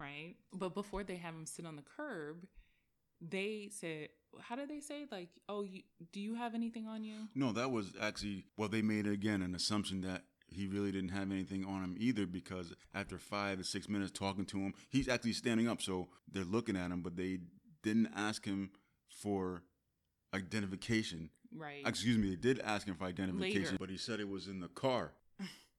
right? 0.00 0.34
But 0.52 0.74
before 0.74 1.04
they 1.04 1.16
have 1.16 1.34
him 1.34 1.46
sit 1.46 1.66
on 1.66 1.76
the 1.76 1.82
curb, 1.82 2.46
they 3.20 3.68
said, 3.70 4.08
how 4.40 4.56
did 4.56 4.68
they 4.70 4.80
say? 4.80 5.04
Like, 5.10 5.28
oh, 5.48 5.62
you 5.62 5.82
do 6.12 6.20
you 6.20 6.34
have 6.34 6.54
anything 6.54 6.86
on 6.88 7.04
you? 7.04 7.28
No, 7.34 7.52
that 7.52 7.70
was 7.70 7.92
actually 8.00 8.46
well. 8.56 8.68
They 8.68 8.82
made 8.82 9.06
again 9.06 9.42
an 9.42 9.54
assumption 9.54 10.00
that 10.00 10.22
he 10.52 10.66
really 10.66 10.92
didn't 10.92 11.10
have 11.10 11.30
anything 11.30 11.64
on 11.64 11.82
him 11.82 11.96
either 11.98 12.26
because 12.26 12.72
after 12.94 13.18
five 13.18 13.58
to 13.58 13.64
six 13.64 13.88
minutes 13.88 14.10
talking 14.10 14.44
to 14.46 14.58
him, 14.58 14.74
he's 14.88 15.08
actually 15.08 15.32
standing 15.32 15.68
up. 15.68 15.82
So 15.82 16.08
they're 16.30 16.44
looking 16.44 16.76
at 16.76 16.90
him, 16.90 17.02
but 17.02 17.16
they 17.16 17.38
didn't 17.82 18.10
ask 18.14 18.44
him 18.44 18.70
for 19.08 19.62
identification. 20.34 21.30
Right. 21.54 21.82
Excuse 21.86 22.18
me, 22.18 22.30
they 22.30 22.36
did 22.36 22.60
ask 22.60 22.86
him 22.86 22.94
for 22.94 23.04
identification, 23.04 23.62
Later. 23.62 23.76
but 23.78 23.90
he 23.90 23.96
said 23.96 24.20
it 24.20 24.28
was 24.28 24.48
in 24.48 24.60
the 24.60 24.68
car, 24.68 25.12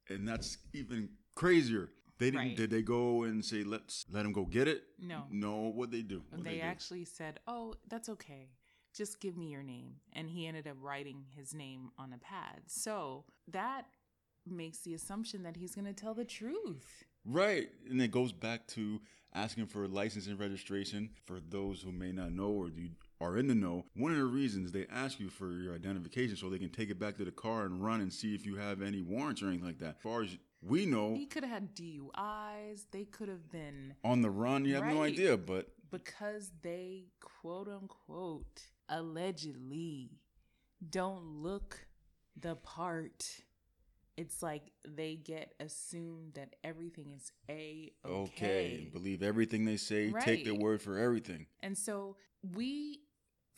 and 0.10 0.28
that's 0.28 0.58
even 0.74 1.10
crazier. 1.36 1.90
They 2.20 2.28
didn't. 2.28 2.40
Right. 2.40 2.56
Did 2.56 2.70
they 2.70 2.84
go 2.84 3.24
and 3.24 3.44
say 3.44 3.64
let's 3.64 4.06
let 4.12 4.26
him 4.26 4.34
go 4.34 4.46
get 4.46 4.68
it? 4.68 4.84
No. 5.00 5.24
No. 5.32 5.56
What 5.74 5.92
they 5.92 6.02
do? 6.02 6.22
What'd 6.30 6.46
they 6.46 6.58
do? 6.58 6.62
actually 6.62 7.06
said, 7.06 7.40
"Oh, 7.48 7.74
that's 7.90 8.08
okay. 8.10 8.50
Just 8.94 9.20
give 9.20 9.36
me 9.36 9.48
your 9.48 9.64
name." 9.64 9.96
And 10.14 10.30
he 10.30 10.46
ended 10.46 10.68
up 10.68 10.78
writing 10.80 11.26
his 11.36 11.56
name 11.56 11.90
on 11.98 12.14
a 12.14 12.20
pad. 12.20 12.62
So, 12.68 13.26
that 13.48 13.88
makes 14.48 14.80
the 14.80 14.94
assumption 14.94 15.44
that 15.44 15.58
he's 15.58 15.76
going 15.76 15.86
to 15.86 15.94
tell 15.94 16.14
the 16.14 16.26
truth. 16.26 17.04
Right. 17.26 17.70
And 17.90 18.02
it 18.02 18.12
goes 18.12 18.32
back 18.32 18.68
to 18.70 19.00
asking 19.34 19.68
for 19.68 19.86
a 19.86 19.88
license 19.88 20.28
and 20.28 20.40
registration 20.40 21.10
for 21.26 21.40
those 21.50 21.82
who 21.82 21.92
may 21.92 22.12
not 22.12 22.32
know 22.32 22.50
or 22.50 22.70
you 22.70 22.90
are 23.22 23.38
in 23.38 23.48
the 23.48 23.56
know. 23.56 23.86
One 23.96 24.12
of 24.12 24.18
the 24.18 24.26
reasons 24.26 24.72
they 24.72 24.86
ask 24.92 25.20
you 25.20 25.30
for 25.30 25.52
your 25.52 25.74
identification 25.74 26.36
so 26.36 26.50
they 26.50 26.60
can 26.60 26.70
take 26.70 26.90
it 26.90 27.00
back 27.00 27.18
to 27.18 27.26
the 27.26 27.32
car 27.32 27.66
and 27.66 27.84
run 27.84 28.02
and 28.02 28.12
see 28.12 28.36
if 28.36 28.46
you 28.46 28.56
have 28.58 28.82
any 28.82 29.02
warrants 29.02 29.42
or 29.42 29.48
anything 29.48 29.66
like 29.66 29.80
that. 29.80 29.96
As 29.98 30.02
far 30.04 30.24
as 30.24 30.38
we 30.62 30.86
know, 30.86 31.16
He 31.16 31.26
could 31.26 31.44
have 31.44 31.52
had 31.52 31.76
DUIs. 31.76 32.86
They 32.92 33.06
could 33.06 33.30
have 33.30 33.50
been 33.50 33.96
on 34.04 34.22
the 34.22 34.30
run, 34.30 34.66
you 34.66 34.76
have 34.76 34.86
no 34.86 35.04
idea. 35.04 35.38
But 35.38 35.70
because 35.92 36.52
they 36.62 37.06
quote 37.22 37.68
unquote 37.68 38.68
allegedly 38.90 40.12
don't 40.90 41.24
look 41.24 41.88
the 42.40 42.56
part. 42.56 43.26
It's 44.16 44.44
like 44.44 44.72
they 44.88 45.16
get 45.16 45.54
assumed 45.60 46.34
that 46.36 46.56
everything 46.64 47.14
is 47.16 47.32
a 47.50 47.92
okay, 48.06 48.90
believe 48.94 49.24
everything 49.24 49.66
they 49.66 49.78
say, 49.78 50.14
take 50.22 50.46
their 50.46 50.54
word 50.54 50.82
for 50.82 50.98
everything. 51.00 51.48
And 51.64 51.78
so 51.78 52.18
we 52.56 53.00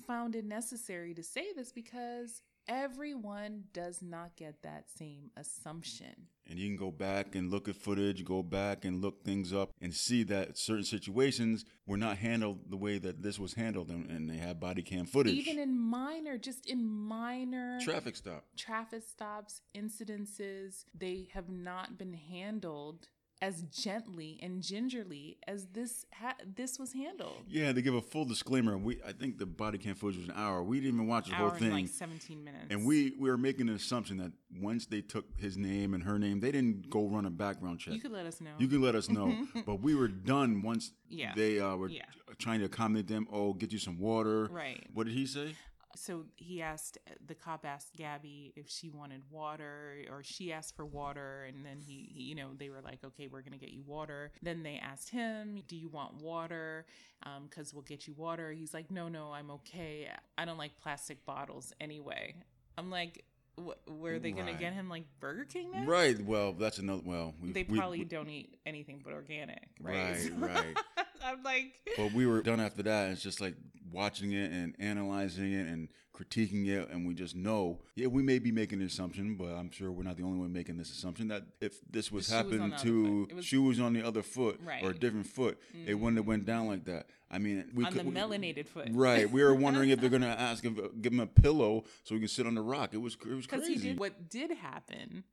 found 0.05 0.35
it 0.35 0.45
necessary 0.45 1.13
to 1.13 1.23
say 1.23 1.47
this 1.55 1.71
because 1.71 2.41
everyone 2.67 3.65
does 3.73 4.01
not 4.01 4.35
get 4.35 4.61
that 4.63 4.85
same 4.89 5.31
assumption. 5.37 6.27
And 6.47 6.59
you 6.59 6.67
can 6.67 6.77
go 6.77 6.91
back 6.91 7.33
and 7.33 7.49
look 7.49 7.67
at 7.67 7.75
footage, 7.75 8.23
go 8.23 8.43
back 8.43 8.85
and 8.85 9.01
look 9.01 9.23
things 9.23 9.51
up 9.51 9.71
and 9.81 9.93
see 9.93 10.21
that 10.23 10.57
certain 10.57 10.83
situations 10.83 11.65
were 11.87 11.97
not 11.97 12.17
handled 12.17 12.69
the 12.69 12.77
way 12.77 12.99
that 12.99 13.23
this 13.23 13.39
was 13.39 13.55
handled 13.55 13.89
and, 13.89 14.09
and 14.11 14.29
they 14.29 14.37
have 14.37 14.59
body 14.59 14.83
cam 14.83 15.05
footage. 15.05 15.33
Even 15.33 15.57
in 15.57 15.79
minor, 15.79 16.37
just 16.37 16.67
in 16.67 16.85
minor 16.85 17.79
traffic 17.81 18.15
stop. 18.15 18.45
traffic 18.55 19.01
stops, 19.07 19.61
incidences, 19.75 20.85
they 20.95 21.29
have 21.33 21.49
not 21.49 21.97
been 21.97 22.13
handled 22.13 23.07
as 23.41 23.63
gently 23.63 24.39
and 24.41 24.61
gingerly 24.63 25.37
as 25.47 25.65
this 25.67 26.05
ha- 26.13 26.35
this 26.55 26.79
was 26.79 26.93
handled. 26.93 27.43
Yeah, 27.47 27.71
they 27.73 27.81
give 27.81 27.93
a 27.93 28.01
full 28.01 28.25
disclaimer. 28.25 28.77
We 28.77 28.99
I 29.05 29.11
think 29.11 29.37
the 29.37 29.45
body 29.45 29.77
cam 29.77 29.95
footage 29.95 30.17
was 30.19 30.27
an 30.29 30.33
hour. 30.35 30.63
We 30.63 30.79
didn't 30.79 30.95
even 30.95 31.07
watch 31.07 31.27
the 31.29 31.35
Hour 31.35 31.49
whole 31.49 31.57
thing. 31.59 31.67
and 31.67 31.75
like 31.75 31.87
17 31.89 32.43
minutes. 32.43 32.65
and 32.69 32.85
we, 32.85 33.11
we 33.19 33.29
were 33.29 33.37
making 33.37 33.67
an 33.69 33.75
assumption 33.75 34.17
that 34.17 34.31
once 34.61 34.85
they 34.85 35.01
took 35.01 35.25
his 35.37 35.57
name 35.57 35.93
and 35.93 36.03
her 36.03 36.17
name, 36.17 36.39
they 36.39 36.51
didn't 36.51 36.89
go 36.89 37.07
run 37.07 37.25
a 37.25 37.29
background 37.29 37.79
check. 37.79 37.93
You 37.93 37.99
could 37.99 38.11
let 38.11 38.25
us 38.25 38.39
know. 38.39 38.51
You 38.57 38.67
could 38.67 38.81
let 38.81 38.95
us 38.95 39.09
know. 39.09 39.35
but 39.65 39.81
we 39.81 39.95
were 39.95 40.07
done 40.07 40.61
once 40.61 40.91
Yeah. 41.09 41.33
they 41.35 41.59
uh, 41.59 41.75
were 41.75 41.89
Yeah. 41.89 42.03
trying 42.39 42.59
to 42.59 42.65
accommodate 42.65 43.07
them. 43.07 43.27
Oh, 43.31 43.53
get 43.53 43.71
you 43.73 43.79
some 43.79 43.99
water. 43.99 44.45
Right. 44.45 44.87
What 44.93 45.07
did 45.07 45.13
he 45.15 45.25
say? 45.25 45.55
So 45.95 46.25
he 46.35 46.61
asked 46.61 46.97
uh, 47.09 47.13
the 47.25 47.33
cop 47.35 47.65
asked 47.65 47.95
Gabby 47.95 48.53
if 48.55 48.69
she 48.69 48.89
wanted 48.89 49.21
water 49.31 49.95
or 50.11 50.21
she 50.23 50.51
asked 50.53 50.75
for 50.75 50.85
water 50.85 51.45
and 51.47 51.65
then 51.65 51.79
he, 51.79 52.09
he 52.13 52.23
you 52.23 52.35
know 52.35 52.49
they 52.57 52.69
were 52.69 52.81
like 52.81 52.99
okay 53.03 53.27
we're 53.27 53.41
gonna 53.41 53.57
get 53.57 53.69
you 53.71 53.81
water 53.85 54.31
then 54.41 54.61
they 54.63 54.77
asked 54.83 55.09
him 55.09 55.61
do 55.67 55.75
you 55.75 55.89
want 55.89 56.15
water 56.21 56.85
um, 57.23 57.47
because 57.49 57.73
we'll 57.73 57.83
get 57.83 58.07
you 58.07 58.13
water 58.15 58.51
he's 58.51 58.73
like 58.73 58.91
no 58.91 59.07
no 59.07 59.31
i'm 59.33 59.49
okay 59.49 60.07
i 60.37 60.45
don't 60.45 60.57
like 60.57 60.77
plastic 60.81 61.25
bottles 61.25 61.73
anyway 61.81 62.35
i'm 62.77 62.89
like 62.91 63.23
Wh- 63.57 63.89
Were 63.89 64.19
they 64.19 64.31
going 64.31 64.47
Right. 64.47 64.57
to 64.57 64.59
get 64.61 64.73
him 64.73 64.89
like 64.89 65.05
Burger 65.21 65.45
King 65.45 65.71
now? 65.71 65.85
Right. 65.85 66.19
Well, 66.19 66.51
that's 66.51 66.77
another. 66.77 67.01
Well, 67.05 67.33
we, 67.41 67.53
They 67.53 67.63
probably 67.63 67.99
we- 67.99 68.03
don't 68.03 68.27
eat 68.29 68.57
anything 68.65 68.99
but 69.01 69.13
organic, 69.13 69.69
right? 69.79 70.13
Right, 70.13 70.31
right. 70.57 70.77
I'm 71.23 71.41
like, 71.41 71.71
But 71.95 72.11
we 72.11 72.27
were 72.27 72.41
done 72.41 72.59
after 72.59 72.83
that. 72.83 73.11
It's 73.11 73.21
just 73.23 73.39
like 73.39 73.55
watching 73.95 74.31
it 74.33 74.51
and 74.51 74.75
analyzing 74.79 75.53
it 75.53 75.67
and 75.67 75.89
critiquing 76.15 76.67
it, 76.67 76.89
and 76.91 77.05
we 77.05 77.13
just 77.13 77.35
know. 77.35 77.81
Yeah, 77.95 78.07
we 78.07 78.21
may 78.23 78.39
be 78.39 78.51
making 78.51 78.79
an 78.79 78.87
assumption, 78.87 79.35
but 79.35 79.47
I'm 79.49 79.69
sure 79.71 79.91
we're 79.91 80.03
not 80.03 80.15
the 80.17 80.23
only 80.23 80.39
one 80.39 80.53
making 80.53 80.77
this 80.77 80.91
assumption 80.91 81.27
that 81.29 81.43
if 81.59 81.79
this 81.89 82.11
was 82.11 82.27
The 82.27 82.31
shoe 82.41 82.49
was 82.49 82.59
on 82.59 82.71
happening 82.71 83.27
to 83.29 83.35
was- 83.35 83.45
shoe 83.45 83.83
on 83.83 83.93
the 83.93 84.01
other 84.05 84.21
foot 84.21 84.59
or 84.59 84.63
a 84.63 84.65
Right. 84.67 84.83
Mm-hmm. 84.83 84.99
different 84.99 85.27
foot, 85.27 85.57
it 85.85 85.95
wouldn't 85.95 86.17
have 86.17 86.27
went 86.27 86.45
down 86.45 86.67
like 86.67 86.85
that. 86.85 87.09
I 87.29 87.37
mean, 87.39 87.65
we 87.73 87.83
on 87.85 87.91
could, 87.91 88.05
the 88.05 88.09
we- 88.09 88.15
melanated 88.15 88.67
foot. 88.67 88.87
Right. 88.91 89.29
We 89.29 89.43
were 89.43 89.53
wondering 89.55 89.89
if 89.89 89.99
they're 89.99 90.09
gonna 90.09 90.27
ask 90.39 90.63
him, 90.63 90.79
give 91.01 91.11
him 91.11 91.19
a 91.19 91.27
pillow 91.27 91.83
so 92.03 92.15
he 92.15 92.19
can 92.19 92.29
sit 92.29 92.47
on 92.47 92.55
the 92.55 92.61
rock. 92.61 92.93
It 92.93 92.97
was 93.01 93.15
it 93.15 93.33
was 93.35 93.47
crazy. 93.47 93.75
did. 93.77 93.99
What 93.99 94.29
did 94.29 94.51
happen? 94.51 95.23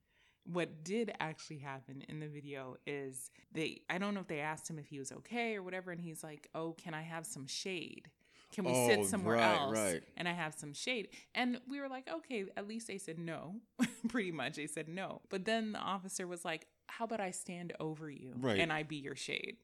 What 0.44 0.82
did 0.82 1.12
actually 1.20 1.58
happen 1.58 2.02
in 2.08 2.18
the 2.18 2.26
video 2.26 2.76
is 2.84 3.30
they. 3.52 3.82
I 3.88 3.98
don't 3.98 4.14
know 4.14 4.20
if 4.20 4.26
they 4.26 4.40
asked 4.40 4.68
him 4.68 4.76
if 4.80 4.86
he 4.86 4.98
was 4.98 5.12
okay 5.12 5.54
or 5.54 5.62
whatever, 5.62 5.92
and 5.92 6.00
he's 6.00 6.24
like, 6.24 6.48
"Oh, 6.52 6.72
can 6.72 6.94
I 6.94 7.02
have 7.02 7.24
some 7.26 7.46
shade? 7.46 8.10
Can 8.52 8.64
we 8.64 8.72
Oh, 8.74 8.86
sit 8.88 9.06
somewhere 9.06 9.36
right, 9.36 9.56
else?" 9.56 9.72
right. 9.72 10.02
And 10.16 10.28
I 10.28 10.32
have 10.32 10.54
some 10.54 10.72
shade, 10.74 11.08
and 11.34 11.60
we 11.68 11.80
were 11.80 11.88
like, 11.88 12.08
"Okay." 12.08 12.44
At 12.56 12.68
least 12.68 12.86
they 12.86 12.98
said 12.98 13.18
no. 13.18 13.56
Pretty 14.08 14.30
much, 14.32 14.56
they 14.56 14.66
said 14.66 14.88
no. 14.88 15.22
But 15.30 15.44
then 15.44 15.72
the 15.72 15.78
officer 15.80 16.26
was 16.26 16.44
like, 16.44 16.66
"How 16.88 17.04
about 17.06 17.20
I 17.20 17.30
stand 17.30 17.72
over 17.80 18.10
you 18.10 18.34
Right. 18.36 18.60
and 18.60 18.72
I 18.72 18.82
be 18.82 18.96
your 18.96 19.16
shade?" 19.16 19.56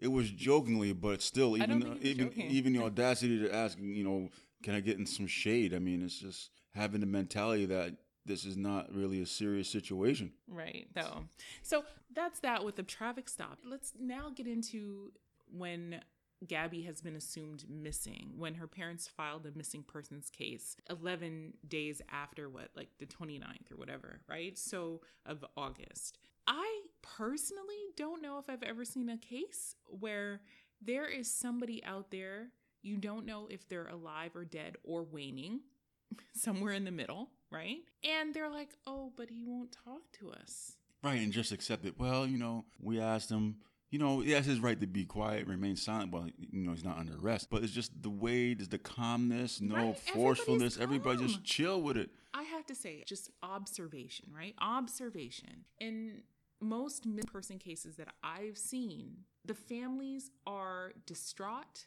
It 0.00 0.08
was 0.08 0.30
jokingly, 0.30 0.92
but 0.92 1.22
still, 1.22 1.56
even 1.56 1.80
think 1.80 1.84
he 1.84 1.88
was 2.00 2.04
even 2.10 2.26
joking. 2.28 2.50
even 2.50 2.72
the 2.74 2.82
audacity 2.82 3.38
to 3.40 3.54
ask, 3.54 3.78
you 3.80 4.04
know, 4.04 4.28
can 4.62 4.74
I 4.74 4.80
get 4.80 4.98
in 4.98 5.06
some 5.06 5.26
shade? 5.26 5.72
I 5.72 5.78
mean, 5.78 6.02
it's 6.04 6.18
just 6.18 6.50
having 6.74 7.00
the 7.00 7.06
mentality 7.06 7.64
that 7.66 7.94
this 8.26 8.44
is 8.44 8.56
not 8.56 8.92
really 8.92 9.20
a 9.22 9.26
serious 9.26 9.68
situation. 9.70 10.32
Right. 10.48 10.88
So, 10.96 11.24
so 11.62 11.84
that's 12.12 12.40
that 12.40 12.64
with 12.64 12.76
the 12.76 12.82
traffic 12.82 13.28
stop. 13.28 13.58
Let's 13.64 13.92
now 13.98 14.30
get 14.34 14.46
into 14.46 15.12
when 15.50 16.00
Gabby 16.46 16.82
has 16.82 17.00
been 17.00 17.16
assumed 17.16 17.64
missing, 17.68 18.32
when 18.36 18.54
her 18.54 18.66
parents 18.66 19.08
filed 19.08 19.46
a 19.46 19.56
missing 19.56 19.82
persons 19.82 20.30
case 20.30 20.76
11 20.90 21.54
days 21.66 22.02
after 22.10 22.48
what, 22.48 22.70
like 22.76 22.88
the 22.98 23.06
29th 23.06 23.72
or 23.72 23.76
whatever, 23.76 24.20
right? 24.28 24.56
So, 24.58 25.00
of 25.26 25.44
August. 25.56 26.18
I 26.46 26.82
personally 27.02 27.74
don't 27.96 28.22
know 28.22 28.38
if 28.38 28.50
I've 28.50 28.62
ever 28.62 28.84
seen 28.84 29.08
a 29.08 29.16
case 29.16 29.76
where 29.86 30.40
there 30.82 31.06
is 31.06 31.30
somebody 31.30 31.82
out 31.84 32.10
there, 32.10 32.48
you 32.82 32.98
don't 32.98 33.24
know 33.24 33.46
if 33.50 33.66
they're 33.68 33.86
alive 33.86 34.36
or 34.36 34.44
dead 34.44 34.76
or 34.84 35.02
waning, 35.02 35.60
somewhere 36.34 36.72
in 36.72 36.84
the 36.84 36.90
middle, 36.90 37.30
right? 37.50 37.78
And 38.04 38.34
they're 38.34 38.50
like, 38.50 38.70
oh, 38.86 39.12
but 39.16 39.30
he 39.30 39.44
won't 39.44 39.72
talk 39.84 40.02
to 40.20 40.32
us. 40.32 40.76
Right, 41.02 41.20
and 41.20 41.32
just 41.32 41.52
accept 41.52 41.84
it. 41.84 41.98
Well, 41.98 42.26
you 42.26 42.38
know, 42.38 42.64
we 42.80 43.00
asked 43.00 43.30
him. 43.30 43.56
You 43.94 44.00
know, 44.00 44.18
he 44.18 44.32
has 44.32 44.44
his 44.44 44.58
right 44.58 44.80
to 44.80 44.88
be 44.88 45.04
quiet, 45.04 45.46
remain 45.46 45.76
silent. 45.76 46.10
Well, 46.10 46.26
you 46.50 46.64
know, 46.64 46.72
he's 46.72 46.82
not 46.82 46.98
under 46.98 47.12
arrest. 47.16 47.46
But 47.48 47.62
it's 47.62 47.72
just 47.72 47.92
the 48.02 48.10
way, 48.10 48.52
there's 48.52 48.66
the 48.66 48.76
calmness, 48.76 49.60
no 49.60 49.76
Right, 49.76 49.96
forcefulness. 49.96 50.80
Everybody 50.80 51.18
just 51.18 51.44
chill 51.44 51.80
with 51.80 51.96
it. 51.96 52.10
I 52.34 52.42
have 52.42 52.66
to 52.66 52.74
say, 52.74 53.04
just 53.06 53.30
observation, 53.44 54.30
right? 54.36 54.52
Observation. 54.60 55.64
In 55.78 56.22
most 56.60 57.06
person 57.26 57.60
cases 57.60 57.94
that 57.94 58.08
I've 58.24 58.58
seen, 58.58 59.18
the 59.44 59.54
families 59.54 60.32
are 60.44 60.90
distraught. 61.06 61.86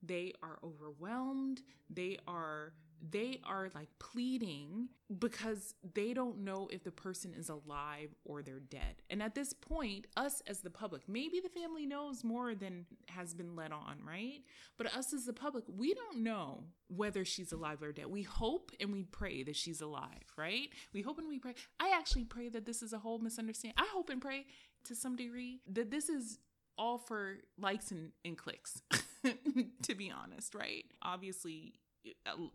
They 0.00 0.34
are 0.44 0.60
overwhelmed. 0.62 1.62
They 1.90 2.18
are 2.28 2.72
they 3.10 3.40
are 3.44 3.70
like 3.74 3.88
pleading 3.98 4.88
because 5.18 5.74
they 5.94 6.12
don't 6.12 6.38
know 6.38 6.68
if 6.70 6.84
the 6.84 6.90
person 6.90 7.32
is 7.34 7.48
alive 7.48 8.14
or 8.24 8.42
they're 8.42 8.60
dead. 8.60 9.02
And 9.08 9.22
at 9.22 9.34
this 9.34 9.52
point, 9.52 10.06
us 10.16 10.42
as 10.46 10.60
the 10.60 10.70
public, 10.70 11.02
maybe 11.08 11.40
the 11.40 11.48
family 11.48 11.86
knows 11.86 12.24
more 12.24 12.54
than 12.54 12.86
has 13.08 13.34
been 13.34 13.56
let 13.56 13.72
on, 13.72 13.98
right? 14.06 14.40
But 14.76 14.94
us 14.94 15.12
as 15.12 15.24
the 15.24 15.32
public, 15.32 15.64
we 15.68 15.94
don't 15.94 16.22
know 16.22 16.64
whether 16.88 17.24
she's 17.24 17.52
alive 17.52 17.82
or 17.82 17.92
dead. 17.92 18.06
We 18.06 18.22
hope 18.22 18.72
and 18.80 18.92
we 18.92 19.04
pray 19.04 19.42
that 19.44 19.56
she's 19.56 19.80
alive, 19.80 20.32
right? 20.36 20.68
We 20.92 21.02
hope 21.02 21.18
and 21.18 21.28
we 21.28 21.38
pray. 21.38 21.54
I 21.80 21.94
actually 21.96 22.24
pray 22.24 22.48
that 22.50 22.66
this 22.66 22.82
is 22.82 22.92
a 22.92 22.98
whole 22.98 23.18
misunderstanding. 23.18 23.76
I 23.78 23.88
hope 23.92 24.10
and 24.10 24.20
pray 24.20 24.46
to 24.84 24.94
some 24.94 25.16
degree 25.16 25.60
that 25.72 25.90
this 25.90 26.08
is 26.08 26.38
all 26.76 26.98
for 26.98 27.38
likes 27.58 27.90
and, 27.90 28.12
and 28.24 28.38
clicks, 28.38 28.82
to 29.82 29.94
be 29.94 30.10
honest, 30.10 30.54
right? 30.54 30.84
Obviously, 31.02 31.74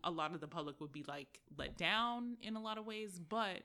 a, 0.04 0.10
lot 0.10 0.34
of 0.34 0.40
the 0.40 0.48
public 0.48 0.80
would 0.80 0.92
be 0.92 1.04
like 1.06 1.40
let 1.56 1.76
down 1.76 2.36
in 2.42 2.56
a 2.56 2.60
lot 2.60 2.78
of 2.78 2.86
ways, 2.86 3.20
but 3.20 3.62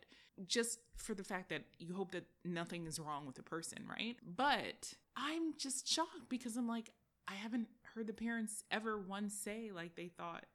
just 0.48 0.80
for 0.96 1.14
the 1.14 1.24
fact 1.24 1.50
that 1.50 1.64
you 1.80 1.94
hope 1.94 2.12
that 2.12 2.26
nothing 2.46 2.86
is 2.86 3.00
wrong 3.00 3.26
with 3.26 3.36
the 3.36 3.44
person, 3.44 3.80
right? 3.90 4.16
But 4.36 4.94
I'm 5.16 5.54
just 5.58 5.88
shocked 5.88 6.30
because 6.30 6.56
I'm 6.58 6.68
like, 6.68 6.92
I 7.28 7.34
haven't 7.34 7.68
heard 7.96 8.08
the 8.08 8.14
parents 8.14 8.64
ever 8.72 8.98
once 8.98 9.34
say 9.34 9.72
like 9.74 9.96
they 9.96 10.08
thought 10.08 10.46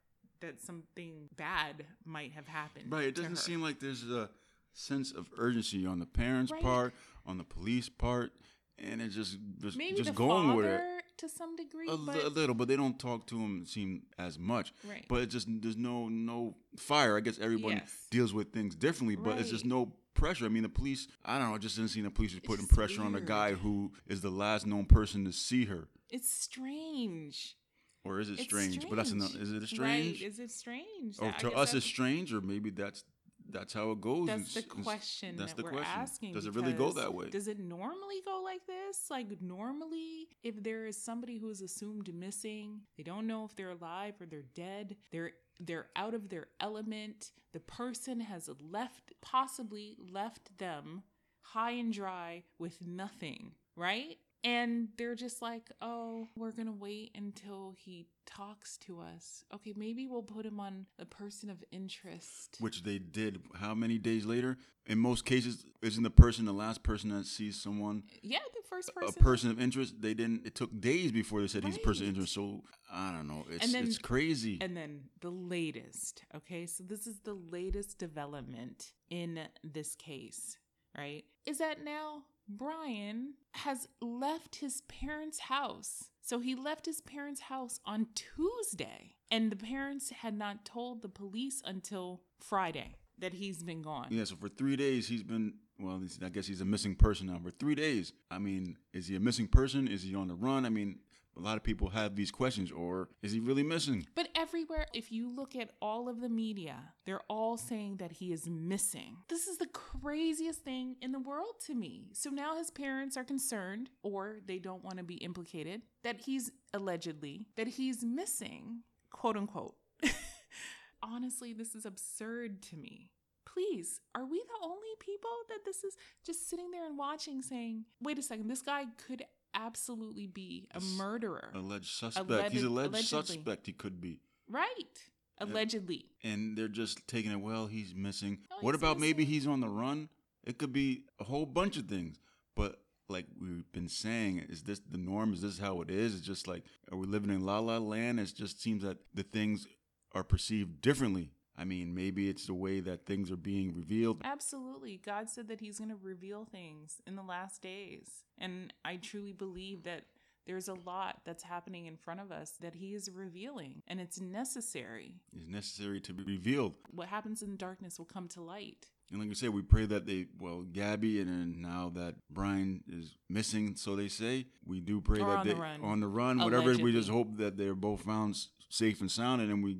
that 0.41 0.61
something 0.61 1.29
bad 1.35 1.85
might 2.03 2.33
have 2.33 2.47
happened. 2.47 2.91
Right. 2.91 3.05
It 3.05 3.15
doesn't 3.15 3.37
seem 3.37 3.61
like 3.61 3.79
there's 3.79 4.03
a 4.03 4.29
sense 4.73 5.11
of 5.11 5.27
urgency 5.37 5.85
on 5.85 5.99
the 5.99 6.05
parents' 6.05 6.51
Right. 6.51 6.61
part, 6.61 6.93
on 7.25 7.37
the 7.37 7.43
police 7.43 7.89
part, 7.89 8.31
and 8.77 9.01
it 9.01 9.09
just 9.09 9.37
just, 9.61 9.77
maybe 9.77 9.97
just 9.97 10.13
going 10.13 10.47
father 10.47 10.55
with 10.55 10.65
it. 10.65 10.94
To 11.17 11.29
some 11.29 11.55
degree, 11.55 11.87
A, 11.89 11.97
but 11.97 12.15
li- 12.15 12.21
a 12.23 12.29
little, 12.29 12.55
but 12.55 12.67
they 12.67 12.75
don't 12.75 12.99
talk 12.99 13.25
to 13.27 13.39
him 13.39 13.65
seem 13.65 14.03
as 14.17 14.37
much. 14.39 14.73
Right. 14.87 15.05
But 15.07 15.21
it 15.21 15.27
just 15.27 15.47
there's 15.61 15.77
no 15.77 16.07
no 16.09 16.55
fire. 16.77 17.17
I 17.17 17.21
guess 17.21 17.39
everyone 17.39 17.73
Yes. 17.77 18.07
deals 18.11 18.33
with 18.33 18.51
things 18.51 18.75
differently, 18.75 19.15
but 19.15 19.37
it's 19.39 19.49
just 19.49 19.65
no 19.65 19.93
pressure. 20.13 20.45
I 20.45 20.49
mean, 20.49 20.63
the 20.63 20.69
police. 20.69 21.07
I 21.23 21.37
don't 21.39 21.49
know. 21.49 21.55
I 21.55 21.57
just 21.57 21.75
didn't 21.75 21.91
see 21.91 22.01
the 22.01 22.09
police 22.09 22.31
was 22.33 22.41
putting 22.41 22.67
pressure 22.67 23.01
on 23.01 23.15
a 23.15 23.21
guy 23.21 23.53
who 23.53 23.91
is 24.07 24.21
the 24.21 24.29
last 24.29 24.65
known 24.65 24.85
person 24.85 25.25
to 25.25 25.31
see 25.31 25.65
her. 25.65 25.87
it's 26.09 26.31
strange. 26.31 27.55
Or 28.03 28.19
is 28.19 28.29
it 28.29 28.33
It's 28.33 28.43
strange? 28.43 28.87
But 28.87 28.97
that's 28.97 29.09
strange. 29.09 29.33
another. 29.33 29.43
Is 29.43 29.51
it 29.51 29.67
strange? 29.67 30.21
Oh, 30.21 30.25
right? 30.25 30.31
Is 30.31 30.39
it 30.39 30.51
strange? 30.51 31.17
or 31.19 31.31
to 31.39 31.51
us, 31.53 31.73
it's 31.73 31.85
strange, 31.85 32.31
or 32.33 32.39
maybe 32.41 32.69
that's 32.69 33.03
that's 33.49 33.73
how 33.73 33.91
it 33.91 34.01
goes. 34.01 34.27
That's 34.27 34.53
the 34.53 34.61
question 34.63 35.37
that's 35.37 35.53
that 35.53 35.57
the 35.57 35.63
we're 35.63 35.71
question. 35.71 35.99
asking. 35.99 36.33
Does 36.33 36.45
it 36.45 36.55
really 36.55 36.73
go 36.73 36.91
that 36.91 37.13
way? 37.13 37.29
Does 37.29 37.47
it 37.47 37.59
normally 37.59 38.21
go 38.25 38.41
like 38.43 38.65
this? 38.65 39.09
Like 39.09 39.41
normally, 39.41 40.29
if 40.43 40.61
there 40.63 40.85
is 40.85 41.01
somebody 41.01 41.37
who 41.37 41.49
is 41.49 41.61
assumed 41.61 42.13
missing, 42.13 42.81
they 42.97 43.03
don't 43.03 43.27
know 43.27 43.45
if 43.45 43.55
they're 43.55 43.71
alive 43.71 44.15
or 44.19 44.25
they're 44.25 44.43
dead. 44.53 44.95
They're 45.11 45.31
they're 45.59 45.87
out 45.95 46.13
of 46.13 46.29
their 46.29 46.47
element. 46.59 47.31
The 47.53 47.59
person 47.61 48.19
has 48.19 48.49
left, 48.59 49.13
possibly 49.21 49.95
left 50.11 50.57
them 50.57 51.03
high 51.41 51.71
and 51.71 51.93
dry 51.93 52.43
with 52.59 52.85
nothing, 52.85 53.51
right? 53.75 54.17
And 54.45 54.89
they're 54.97 55.15
just 55.15 55.41
like, 55.41 55.71
oh, 55.81 56.27
we're 56.37 56.51
going 56.51 56.67
to 56.67 56.71
wait 56.71 57.11
until 57.15 57.73
he 57.75 58.05
talks 58.27 58.77
to 58.85 58.99
us. 59.01 59.43
Okay, 59.53 59.73
maybe 59.75 60.05
we'll 60.05 60.21
put 60.21 60.45
him 60.45 60.59
on 60.59 60.85
a 60.99 61.05
person 61.05 61.49
of 61.49 61.63
interest. 61.71 62.57
which 62.59 62.83
they 62.83 62.99
did 62.99 63.41
how 63.55 63.73
many 63.73 63.97
days 63.97 64.25
later 64.25 64.57
in 64.87 64.99
most 64.99 65.25
cases 65.25 65.65
isn't 65.81 66.03
the 66.03 66.09
person 66.11 66.45
the 66.45 66.53
last 66.53 66.83
person 66.83 67.09
that 67.09 67.25
sees 67.25 67.59
someone 67.59 68.03
Yeah, 68.21 68.37
the 68.53 68.61
first 68.69 68.93
person. 68.93 69.15
a 69.19 69.23
person. 69.23 69.49
of 69.51 69.59
interest 69.59 69.99
they 69.99 70.13
didn't 70.13 70.45
it 70.45 70.53
took 70.55 70.79
days 70.79 71.11
before 71.11 71.41
they 71.41 71.47
said 71.47 71.63
he's 71.63 71.77
a 71.77 71.79
person 71.79 72.03
of 72.03 72.09
interest 72.09 72.33
so 72.33 72.63
i 72.91 73.11
don't 73.11 73.27
know 73.27 73.45
it's 73.49 73.63
And 73.65 73.73
then- 73.73 73.85
it's 73.85 73.97
crazy 73.97 74.57
And 74.61 74.75
then 74.77 75.05
the 75.21 75.31
latest, 75.31 76.23
okay? 76.35 76.65
So 76.67 76.83
this 76.83 77.07
is 77.07 77.19
the 77.23 77.33
latest 77.33 77.97
development 77.97 78.93
in 79.09 79.39
this 79.63 79.95
case, 79.95 80.57
right? 80.97 81.23
Is 81.47 81.57
that 81.59 81.83
now 81.83 82.23
Brian 82.47 83.33
has 83.53 83.87
left 84.01 84.57
his 84.57 84.81
parents' 84.81 85.39
house. 85.39 86.09
So 86.21 86.39
he 86.39 86.55
left 86.55 86.85
his 86.85 87.01
parents' 87.01 87.41
house 87.41 87.79
on 87.85 88.07
Tuesday, 88.15 89.15
and 89.29 89.51
the 89.51 89.55
parents 89.55 90.09
had 90.09 90.37
not 90.37 90.65
told 90.65 91.01
the 91.01 91.09
police 91.09 91.61
until 91.65 92.21
Friday 92.39 92.95
that 93.19 93.33
he's 93.33 93.63
been 93.63 93.81
gone. 93.81 94.07
yeah 94.09 94.25
so 94.25 94.35
for 94.35 94.49
three 94.49 94.75
days 94.75 95.07
he's 95.07 95.23
been 95.23 95.53
well 95.79 96.01
i 96.21 96.27
guess 96.29 96.45
he's 96.47 96.59
a 96.59 96.65
missing 96.65 96.93
person 96.95 97.27
now 97.27 97.39
for 97.41 97.49
three 97.49 97.73
days 97.75 98.11
i 98.29 98.37
mean 98.37 98.75
is 98.93 99.07
he 99.07 99.15
a 99.15 99.19
missing 99.21 99.47
person 99.47 99.87
is 99.87 100.03
he 100.03 100.13
on 100.13 100.27
the 100.27 100.35
run 100.35 100.65
i 100.65 100.69
mean 100.69 100.99
a 101.37 101.41
lot 101.41 101.57
of 101.57 101.63
people 101.63 101.89
have 101.89 102.15
these 102.15 102.31
questions 102.31 102.71
or 102.71 103.09
is 103.21 103.31
he 103.31 103.39
really 103.39 103.63
missing 103.63 104.05
But 104.15 104.29
everywhere, 104.35 104.87
if 104.93 105.11
you 105.11 105.29
look 105.29 105.55
at 105.55 105.71
all 105.81 106.07
of 106.07 106.21
the 106.21 106.29
media, 106.29 106.75
they're 107.05 107.21
all 107.29 107.57
saying 107.57 107.97
that 107.97 108.13
he 108.13 108.31
is 108.31 108.47
missing. 108.47 109.17
This 109.27 109.47
is 109.47 109.57
the 109.57 109.67
craziest 109.67 110.61
thing 110.61 110.95
in 111.01 111.11
the 111.11 111.19
world 111.19 111.55
to 111.65 111.75
me. 111.75 112.09
So 112.13 112.29
now 112.29 112.57
his 112.57 112.71
parents 112.71 113.17
are 113.17 113.23
concerned, 113.23 113.89
or 114.03 114.37
they 114.45 114.59
don't 114.59 114.83
want 114.83 114.97
to 114.97 115.03
be 115.03 115.15
implicated, 115.15 115.81
that 116.03 116.21
he's 116.21 116.51
allegedly, 116.73 117.47
that 117.55 117.67
he's 117.67 118.03
missing, 118.03 118.81
quote 119.11 119.37
unquote. 119.37 119.75
Honestly, 121.03 121.53
this 121.53 121.75
is 121.75 121.85
absurd 121.85 122.61
to 122.63 122.77
me. 122.77 123.11
Please, 123.45 124.01
are 124.13 124.25
we 124.25 124.37
the 124.37 124.65
only 124.65 124.89
people 124.99 125.29
that 125.49 125.63
this 125.63 125.83
is 125.83 125.95
just 126.25 126.49
sitting 126.49 126.71
there 126.71 126.85
and 126.85 126.97
watching 126.97 127.41
saying, 127.41 127.85
wait 128.01 128.19
a 128.19 128.21
second, 128.21 128.49
this 128.49 128.61
guy 128.61 128.85
could 129.07 129.23
absolutely 129.55 130.27
be 130.27 130.67
a 130.71 130.79
murderer? 130.79 131.49
alleged 131.55 131.87
suspect 131.87 132.51
he's 132.51 132.63
Alleged- 132.63 132.91
alleged 132.93 133.13
allegedly. 133.13 133.35
suspect 133.35 133.65
he 133.65 133.73
could 133.73 133.99
be 134.01 134.19
Right. 134.47 135.09
Uh, 135.41 135.45
allegedly. 135.45 136.05
and 136.23 136.57
they're 136.57 136.67
just 136.67 137.07
taking 137.07 137.31
it. 137.31 137.37
Well, 137.41 137.67
he's 137.67 137.93
missing. 137.95 138.39
No, 138.51 138.57
what 138.61 138.75
he's 138.75 138.81
about 138.81 138.99
maybe 138.99 139.25
he's 139.25 139.47
on 139.47 139.59
the 139.61 139.69
run? 139.69 140.09
It 140.43 140.57
could 140.57 140.71
be 140.71 141.05
a 141.19 141.23
whole 141.23 141.45
bunch 141.45 141.77
of 141.77 141.87
things. 141.87 142.19
But 142.55 142.81
like 143.09 143.25
we've 143.39 143.69
been 143.71 143.89
saying, 143.89 144.39
is 144.49 144.63
this 144.63 144.79
the 144.79 144.97
norm? 144.97 145.33
Is 145.33 145.41
this 145.41 145.59
how 145.59 145.81
it 145.81 145.89
is? 145.89 146.15
It's 146.15 146.25
just 146.25 146.47
like 146.47 146.63
are 146.91 146.97
we 146.97 147.05
living 147.07 147.29
in 147.31 147.43
la 147.45 147.59
la 147.59 147.77
land? 147.79 148.19
It 148.19 148.31
just 148.35 148.61
seems 148.61 148.83
that 148.83 148.97
the 149.13 149.23
things 149.23 149.67
are 150.13 150.23
perceived 150.23 150.79
differently. 150.81 151.31
I 151.57 151.63
mean, 151.63 151.95
maybe 151.95 152.29
it's 152.29 152.47
the 152.47 152.53
way 152.53 152.79
that 152.81 153.05
things 153.05 153.31
are 153.31 153.37
being 153.37 153.73
revealed. 153.73 154.21
Absolutely. 154.23 154.99
God 155.05 155.29
said 155.29 155.47
that 155.47 155.61
He's 155.61 155.79
going 155.79 155.89
to 155.89 155.97
reveal 156.01 156.45
things 156.45 157.01
in 157.07 157.15
the 157.15 157.23
last 157.23 157.61
days. 157.61 158.23
And 158.37 158.73
I 158.83 158.97
truly 158.97 159.31
believe 159.31 159.83
that 159.83 160.03
there's 160.45 160.67
a 160.67 160.73
lot 160.73 161.21
that's 161.25 161.43
happening 161.43 161.85
in 161.87 161.97
front 161.97 162.19
of 162.19 162.31
us 162.31 162.51
that 162.61 162.75
He 162.75 162.93
is 162.93 163.09
revealing, 163.09 163.81
and 163.87 163.99
it's 163.99 164.19
necessary. 164.21 165.15
It's 165.35 165.47
necessary 165.47 165.99
to 166.01 166.13
be 166.13 166.23
revealed. 166.23 166.73
What 166.91 167.07
happens 167.07 167.41
in 167.41 167.55
darkness 167.57 167.97
will 167.97 168.05
come 168.05 168.27
to 168.29 168.41
light. 168.41 168.85
And 169.11 169.19
like 169.21 169.29
I 169.29 169.33
said, 169.33 169.51
we 169.51 169.61
pray 169.61 169.85
that 169.85 170.05
they, 170.05 170.25
well, 170.39 170.61
Gabby, 170.61 171.19
and 171.21 171.29
then 171.29 171.61
now 171.61 171.91
that 171.95 172.15
Brian 172.29 172.83
is 172.87 173.15
missing, 173.29 173.75
so 173.75 173.95
they 173.95 174.07
say, 174.07 174.47
we 174.65 174.81
do 174.81 174.99
pray 174.99 175.19
Or 175.21 175.29
that 175.29 175.37
on 175.39 175.47
they 175.47 175.53
the 175.53 175.59
run. 175.61 175.81
on 175.83 175.99
the 175.99 176.07
run, 176.07 176.39
whatever. 176.39 176.75
We 176.75 176.91
just 176.91 177.09
hope 177.09 177.37
that 177.37 177.55
they're 177.55 177.75
both 177.75 178.01
found 178.01 178.35
safe 178.69 179.01
and 179.01 179.09
sound, 179.09 179.41
and 179.41 179.49
then 179.49 179.61
we 179.61 179.77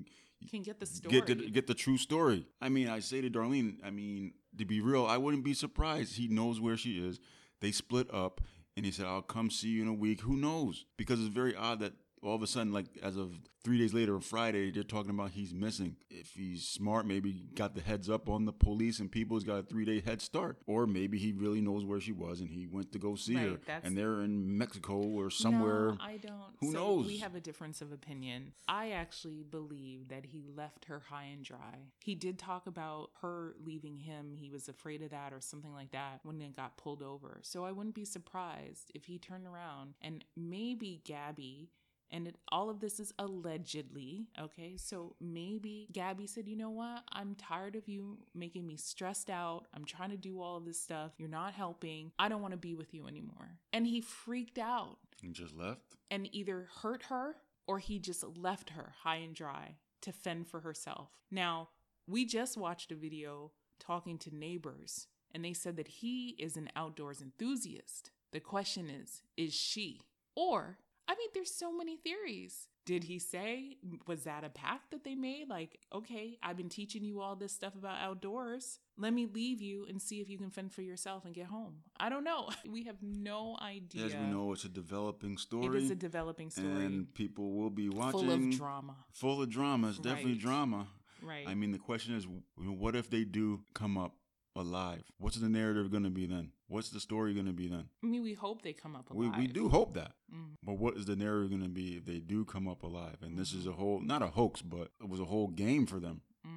Can 0.50 0.62
get 0.62 0.80
the 0.80 0.86
story. 0.86 1.12
get 1.12 1.26
the 1.26 1.50
get 1.50 1.68
the 1.68 1.74
true 1.74 1.98
story. 1.98 2.46
I 2.62 2.70
mean, 2.70 2.88
I 2.88 3.00
say 3.00 3.22
to 3.22 3.30
Darlene, 3.30 3.78
I 3.84 3.90
mean, 3.90 4.34
to 4.58 4.66
be 4.66 4.80
real, 4.80 5.06
I 5.06 5.18
wouldn't 5.18 5.44
be 5.44 5.54
surprised. 5.54 6.16
He 6.18 6.28
knows 6.28 6.62
where 6.62 6.78
she 6.78 7.00
is. 7.00 7.20
They 7.62 7.72
split 7.72 8.14
up, 8.14 8.42
and 8.78 8.86
he 8.86 8.92
said, 8.92 9.08
"I'll 9.08 9.22
come 9.22 9.50
see 9.50 9.70
you 9.70 9.82
in 9.82 9.88
a 9.88 9.94
week." 9.94 10.22
Who 10.22 10.36
knows? 10.36 10.86
Because 10.98 11.20
it's 11.20 11.34
very 11.34 11.56
odd 11.56 11.80
that 11.80 11.94
all 12.26 12.36
of 12.36 12.42
a 12.42 12.48
sudden, 12.48 12.74
like 12.74 12.88
as 13.04 13.16
of 13.18 13.40
three 13.64 13.78
days 13.78 13.94
later, 13.94 14.20
Friday, 14.20 14.72
they're 14.72 14.84
talking 14.84 15.10
about 15.12 15.32
he's 15.32 15.54
missing. 15.54 15.96
If 16.10 16.34
he's 16.34 16.68
smart, 16.68 17.06
maybe 17.06 17.48
got 17.56 17.76
the 17.76 17.82
heads 17.82 18.10
up 18.10 18.30
on 18.30 18.46
the 18.46 18.54
police 18.54 19.00
and 19.00 19.12
people. 19.12 19.38
He's 19.38 19.44
got 19.44 19.58
a 19.60 19.64
three 19.64 19.86
day 19.86 20.02
head 20.02 20.22
start, 20.22 20.58
or 20.66 20.88
maybe 20.88 21.18
he 21.18 21.32
really 21.32 21.62
knows 21.62 21.86
where 21.86 22.00
she 22.00 22.12
was 22.12 22.42
and 22.42 22.50
he 22.50 22.68
went 22.68 22.92
to 22.94 23.00
go 23.00 23.16
see 23.16 23.36
her, 23.36 23.50
Right, 23.52 23.66
that's- 23.66 23.86
and 23.86 23.98
they're 23.98 24.22
in 24.22 24.58
Mexico 24.58 24.98
or 24.98 25.30
somewhere. 25.30 25.92
No, 25.92 25.98
I 26.00 26.18
don't. 26.18 26.56
Who 26.60 26.72
so 26.72 26.78
knows? 26.78 27.08
We 27.08 27.18
have 27.18 27.36
a 27.36 27.40
difference 27.42 27.82
of 27.82 27.92
opinion. 27.92 28.54
I 28.68 28.92
actually 28.92 29.44
believe 29.44 30.10
that 30.10 30.26
he 30.26 30.44
left 30.56 30.86
her 30.86 31.00
high 31.00 31.26
and 31.26 31.44
dry. 31.44 31.92
He 32.00 32.16
did 32.16 32.40
talk 32.40 32.68
about 32.68 33.12
her 33.22 33.56
leaving 33.64 33.98
him. 34.00 34.36
He 34.38 34.50
was 34.50 34.68
afraid 34.68 35.02
of 35.02 35.12
that 35.12 35.34
or 35.34 35.42
something 35.42 35.74
like 35.74 35.92
that 35.92 36.20
when 36.24 36.40
they 36.40 36.48
got 36.48 36.78
pulled 36.78 37.02
over. 37.04 37.40
So 37.44 37.66
I 37.66 37.72
wouldn't 37.72 37.96
be 37.96 38.06
surprised 38.06 38.92
if 38.96 39.06
he 39.06 39.18
turned 39.20 39.46
around 39.46 39.96
and 40.02 40.24
maybe 40.36 41.02
Gabby. 41.04 41.70
And 42.12 42.28
it, 42.28 42.38
all 42.50 42.70
of 42.70 42.80
this 42.80 43.00
is 43.00 43.14
allegedly, 43.20 44.28
okay? 44.40 44.76
So 44.78 45.16
maybe 45.20 45.88
Gabby 45.92 46.28
said, 46.28 46.48
you 46.48 46.56
know 46.56 46.70
what? 46.70 47.04
I'm 47.12 47.36
tired 47.36 47.76
of 47.76 47.88
you 47.88 48.20
making 48.34 48.66
me 48.66 48.78
stressed 48.78 49.30
out. 49.30 49.66
I'm 49.74 49.86
trying 49.86 50.12
to 50.12 50.18
do 50.18 50.42
all 50.42 50.58
of 50.58 50.66
this 50.66 50.80
stuff. 50.80 51.12
You're 51.18 51.30
not 51.30 51.54
helping. 51.54 52.12
I 52.20 52.30
don't 52.30 52.42
want 52.42 52.54
to 52.54 52.58
be 52.58 52.76
with 52.76 52.94
you 52.94 53.08
anymore. 53.08 53.58
And 53.74 53.88
he 53.88 54.02
freaked 54.02 54.58
out 54.60 54.98
And 55.24 55.34
just 55.34 55.56
left. 55.56 55.96
and 56.12 56.30
either 56.34 56.68
hurt 56.82 57.04
her 57.04 57.38
or 57.68 57.80
he 57.80 58.00
just 58.00 58.24
left 58.38 58.70
her 58.72 58.94
high 59.04 59.18
and 59.18 59.34
dry 59.36 59.78
to 60.02 60.12
fend 60.12 60.48
for 60.48 60.60
herself. 60.60 61.10
Now, 61.32 61.70
we 62.08 62.26
just 62.26 62.56
watched 62.58 62.92
a 62.92 62.96
video 62.96 63.52
talking 63.80 64.20
to 64.20 64.36
neighbors, 64.36 65.08
and 65.34 65.44
they 65.44 65.54
said 65.54 65.76
that 65.78 65.88
he 65.88 66.36
is 66.38 66.56
an 66.56 66.70
outdoors 66.76 67.22
enthusiast. 67.22 68.12
The 68.32 68.40
question 68.40 68.90
is, 68.90 69.24
is 69.36 69.54
she? 69.54 70.02
Or, 70.36 70.78
I 71.08 71.16
mean, 71.16 71.30
there's 71.34 71.54
so 71.54 71.72
many 71.72 71.98
theories. 71.98 72.68
Did 72.86 73.04
he 73.06 73.18
say, 73.18 73.78
was 74.06 74.24
that 74.26 74.44
a 74.44 74.50
path 74.50 74.82
that 74.92 75.04
they 75.04 75.16
made? 75.16 75.50
Like, 75.50 75.80
okay, 75.94 76.38
I've 76.44 76.56
been 76.58 76.70
teaching 76.70 77.04
you 77.04 77.20
all 77.20 77.36
this 77.36 77.52
stuff 77.52 77.74
about 77.76 77.98
outdoors. 78.00 78.80
Let 78.98 79.12
me 79.14 79.26
leave 79.26 79.60
you 79.62 79.86
and 79.90 80.00
see 80.02 80.22
if 80.22 80.30
you 80.30 80.38
can 80.38 80.52
fend 80.52 80.72
for 80.72 80.84
yourself 80.84 81.26
and 81.26 81.34
get 81.34 81.48
home. 81.48 81.78
I 82.00 82.10
don't 82.10 82.24
know. 82.24 82.50
We 82.70 82.84
have 82.84 82.98
no 83.02 83.58
idea. 83.62 84.06
As 84.06 84.14
we 84.16 84.22
know, 84.28 84.52
it's 84.54 84.66
a 84.66 84.70
developing 84.70 85.38
story. 85.38 85.66
It 85.78 85.84
is 85.84 85.90
a 85.92 85.96
developing 85.96 86.50
story. 86.52 86.86
and 86.86 87.12
people 87.14 87.54
will 87.54 87.70
be 87.72 87.90
watching. 87.90 88.20
full 88.20 88.32
of 88.32 88.50
drama. 88.58 88.96
Full 89.14 89.42
of 89.42 89.50
drama. 89.50 89.90
It's 89.90 89.98
definitely 90.00 90.34
Right. 90.34 90.42
drama. 90.42 90.88
Right. 91.24 91.48
I 91.48 91.56
mean, 91.56 91.72
the 91.72 91.80
question 91.80 92.14
is, 92.16 92.28
what 92.58 92.96
if 92.96 93.10
they 93.10 93.24
do 93.24 93.62
come 93.74 93.98
up 93.98 94.14
alive? 94.56 95.04
What's 95.18 95.38
the 95.38 95.50
narrative 95.50 95.92
going 95.92 96.04
to 96.04 96.10
be 96.10 96.26
then? 96.26 96.52
What's 96.68 96.90
the 96.90 97.00
story 97.00 97.34
going 97.34 97.46
to 97.46 97.54
be 97.54 97.68
then? 97.68 97.86
I 98.04 98.08
mean, 98.08 98.24
we 98.24 98.34
hope 98.34 98.62
they 98.62 98.74
come 98.74 98.96
up 98.96 99.08
We, 99.12 99.28
alive. 99.28 99.40
we 99.40 99.48
do 99.48 99.70
hope 99.70 99.94
that. 99.96 100.14
Mhm. 100.34 100.56
But 100.64 100.74
what 100.80 100.96
is 100.98 101.06
the 101.06 101.16
narrative 101.16 101.50
going 101.50 101.62
to 101.64 101.70
be 101.70 101.98
if 101.98 102.06
they 102.06 102.20
do 102.20 102.46
come 102.46 102.68
up 102.68 102.84
alive? 102.84 103.18
And 103.22 103.38
this 103.38 103.52
Mm-hmm. 103.52 103.60
is 103.60 103.68
a 103.68 103.72
whole, 103.74 104.00
not 104.00 104.22
a 104.22 104.28
hoax, 104.28 104.62
but 104.62 104.92
it 105.02 105.10
was 105.10 105.20
a 105.20 105.26
whole 105.26 105.48
game 105.48 105.86
for 105.86 106.00
them. 106.00 106.22
Mm. 106.46 106.50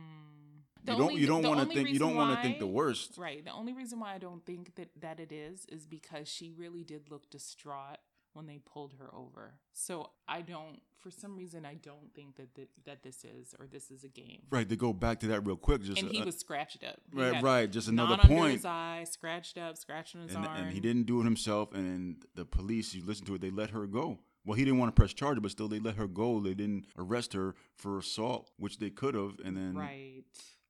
The 0.85 0.93
you 0.93 0.99
don't, 0.99 1.09
only- 1.11 1.21
you 1.21 1.27
don't 1.27 1.43
want 1.43 1.69
to 1.69 1.75
think, 1.75 1.89
you 1.91 1.99
don't 1.99 2.15
want 2.15 2.37
to 2.37 2.43
think 2.43 2.59
the 2.59 2.67
worst. 2.67 3.19
Right. 3.19 3.45
The 3.45 3.53
only 3.53 3.73
reason 3.75 4.01
why 4.01 4.15
I 4.15 4.19
don't 4.19 4.45
think 4.47 4.75
that 4.77 4.89
that 5.01 5.21
it 5.21 5.33
is 5.33 5.67
is 5.67 5.87
because 5.87 6.29
she 6.29 6.51
really 6.51 6.85
did 6.85 7.11
look 7.11 7.29
distraught 7.31 7.99
when 8.33 8.47
they 8.47 8.59
pulled 8.59 8.95
her 8.99 9.13
over. 9.15 9.55
So 9.73 10.11
I 10.29 10.43
don't, 10.43 10.81
for 11.01 11.11
some 11.11 11.37
reason, 11.37 11.65
I 11.65 11.75
don't 11.75 12.13
think 12.15 12.37
that 12.37 12.55
th- 12.55 12.69
that 12.85 13.03
this 13.03 13.25
is 13.25 13.55
or 13.59 13.67
this 13.67 13.91
is 13.91 14.05
a 14.05 14.09
game. 14.09 14.43
Right. 14.51 14.69
To 14.69 14.77
go 14.77 14.93
back 14.93 15.21
to 15.21 15.27
that 15.29 15.47
real 15.47 15.57
quick, 15.57 15.83
just 15.83 16.01
And 16.03 16.11
he 16.11 16.21
uh, 16.23 16.27
was 16.27 16.39
scratched 16.39 16.85
up. 16.85 16.97
He 17.13 17.21
right, 17.21 17.43
right. 17.43 17.71
Just 17.71 17.89
another 17.89 18.17
point. 18.19 18.53
his 18.55 18.65
eye, 18.65 19.05
scratched 19.11 19.59
up, 19.59 19.77
scratching 19.77 20.23
his 20.23 20.35
and, 20.35 20.47
arm. 20.47 20.57
and 20.57 20.73
he 20.73 20.81
didn't 20.81 21.05
do 21.05 21.21
it 21.21 21.25
himself. 21.25 21.73
And 21.75 22.25
the 22.35 22.45
police, 22.45 22.95
you 22.95 23.05
listen 23.05 23.27
to 23.27 23.35
it, 23.35 23.41
they 23.41 23.51
let 23.51 23.71
her 23.71 23.87
go. 23.87 24.19
Well, 24.45 24.57
he 24.57 24.65
didn't 24.65 24.79
want 24.79 24.95
to 24.95 24.99
press 24.99 25.13
charges, 25.13 25.43
but 25.43 25.51
still, 25.51 25.69
they 25.69 25.79
let 25.81 25.97
her 25.97 26.07
go. 26.07 26.41
They 26.41 26.55
didn't 26.55 26.87
arrest 26.97 27.33
her 27.35 27.55
for 27.77 27.99
assault, 27.99 28.51
which 28.57 28.79
they 28.79 28.89
could 28.91 29.15
have. 29.15 29.39
And 29.45 29.57
then 29.57 29.75
Right. 29.77 30.23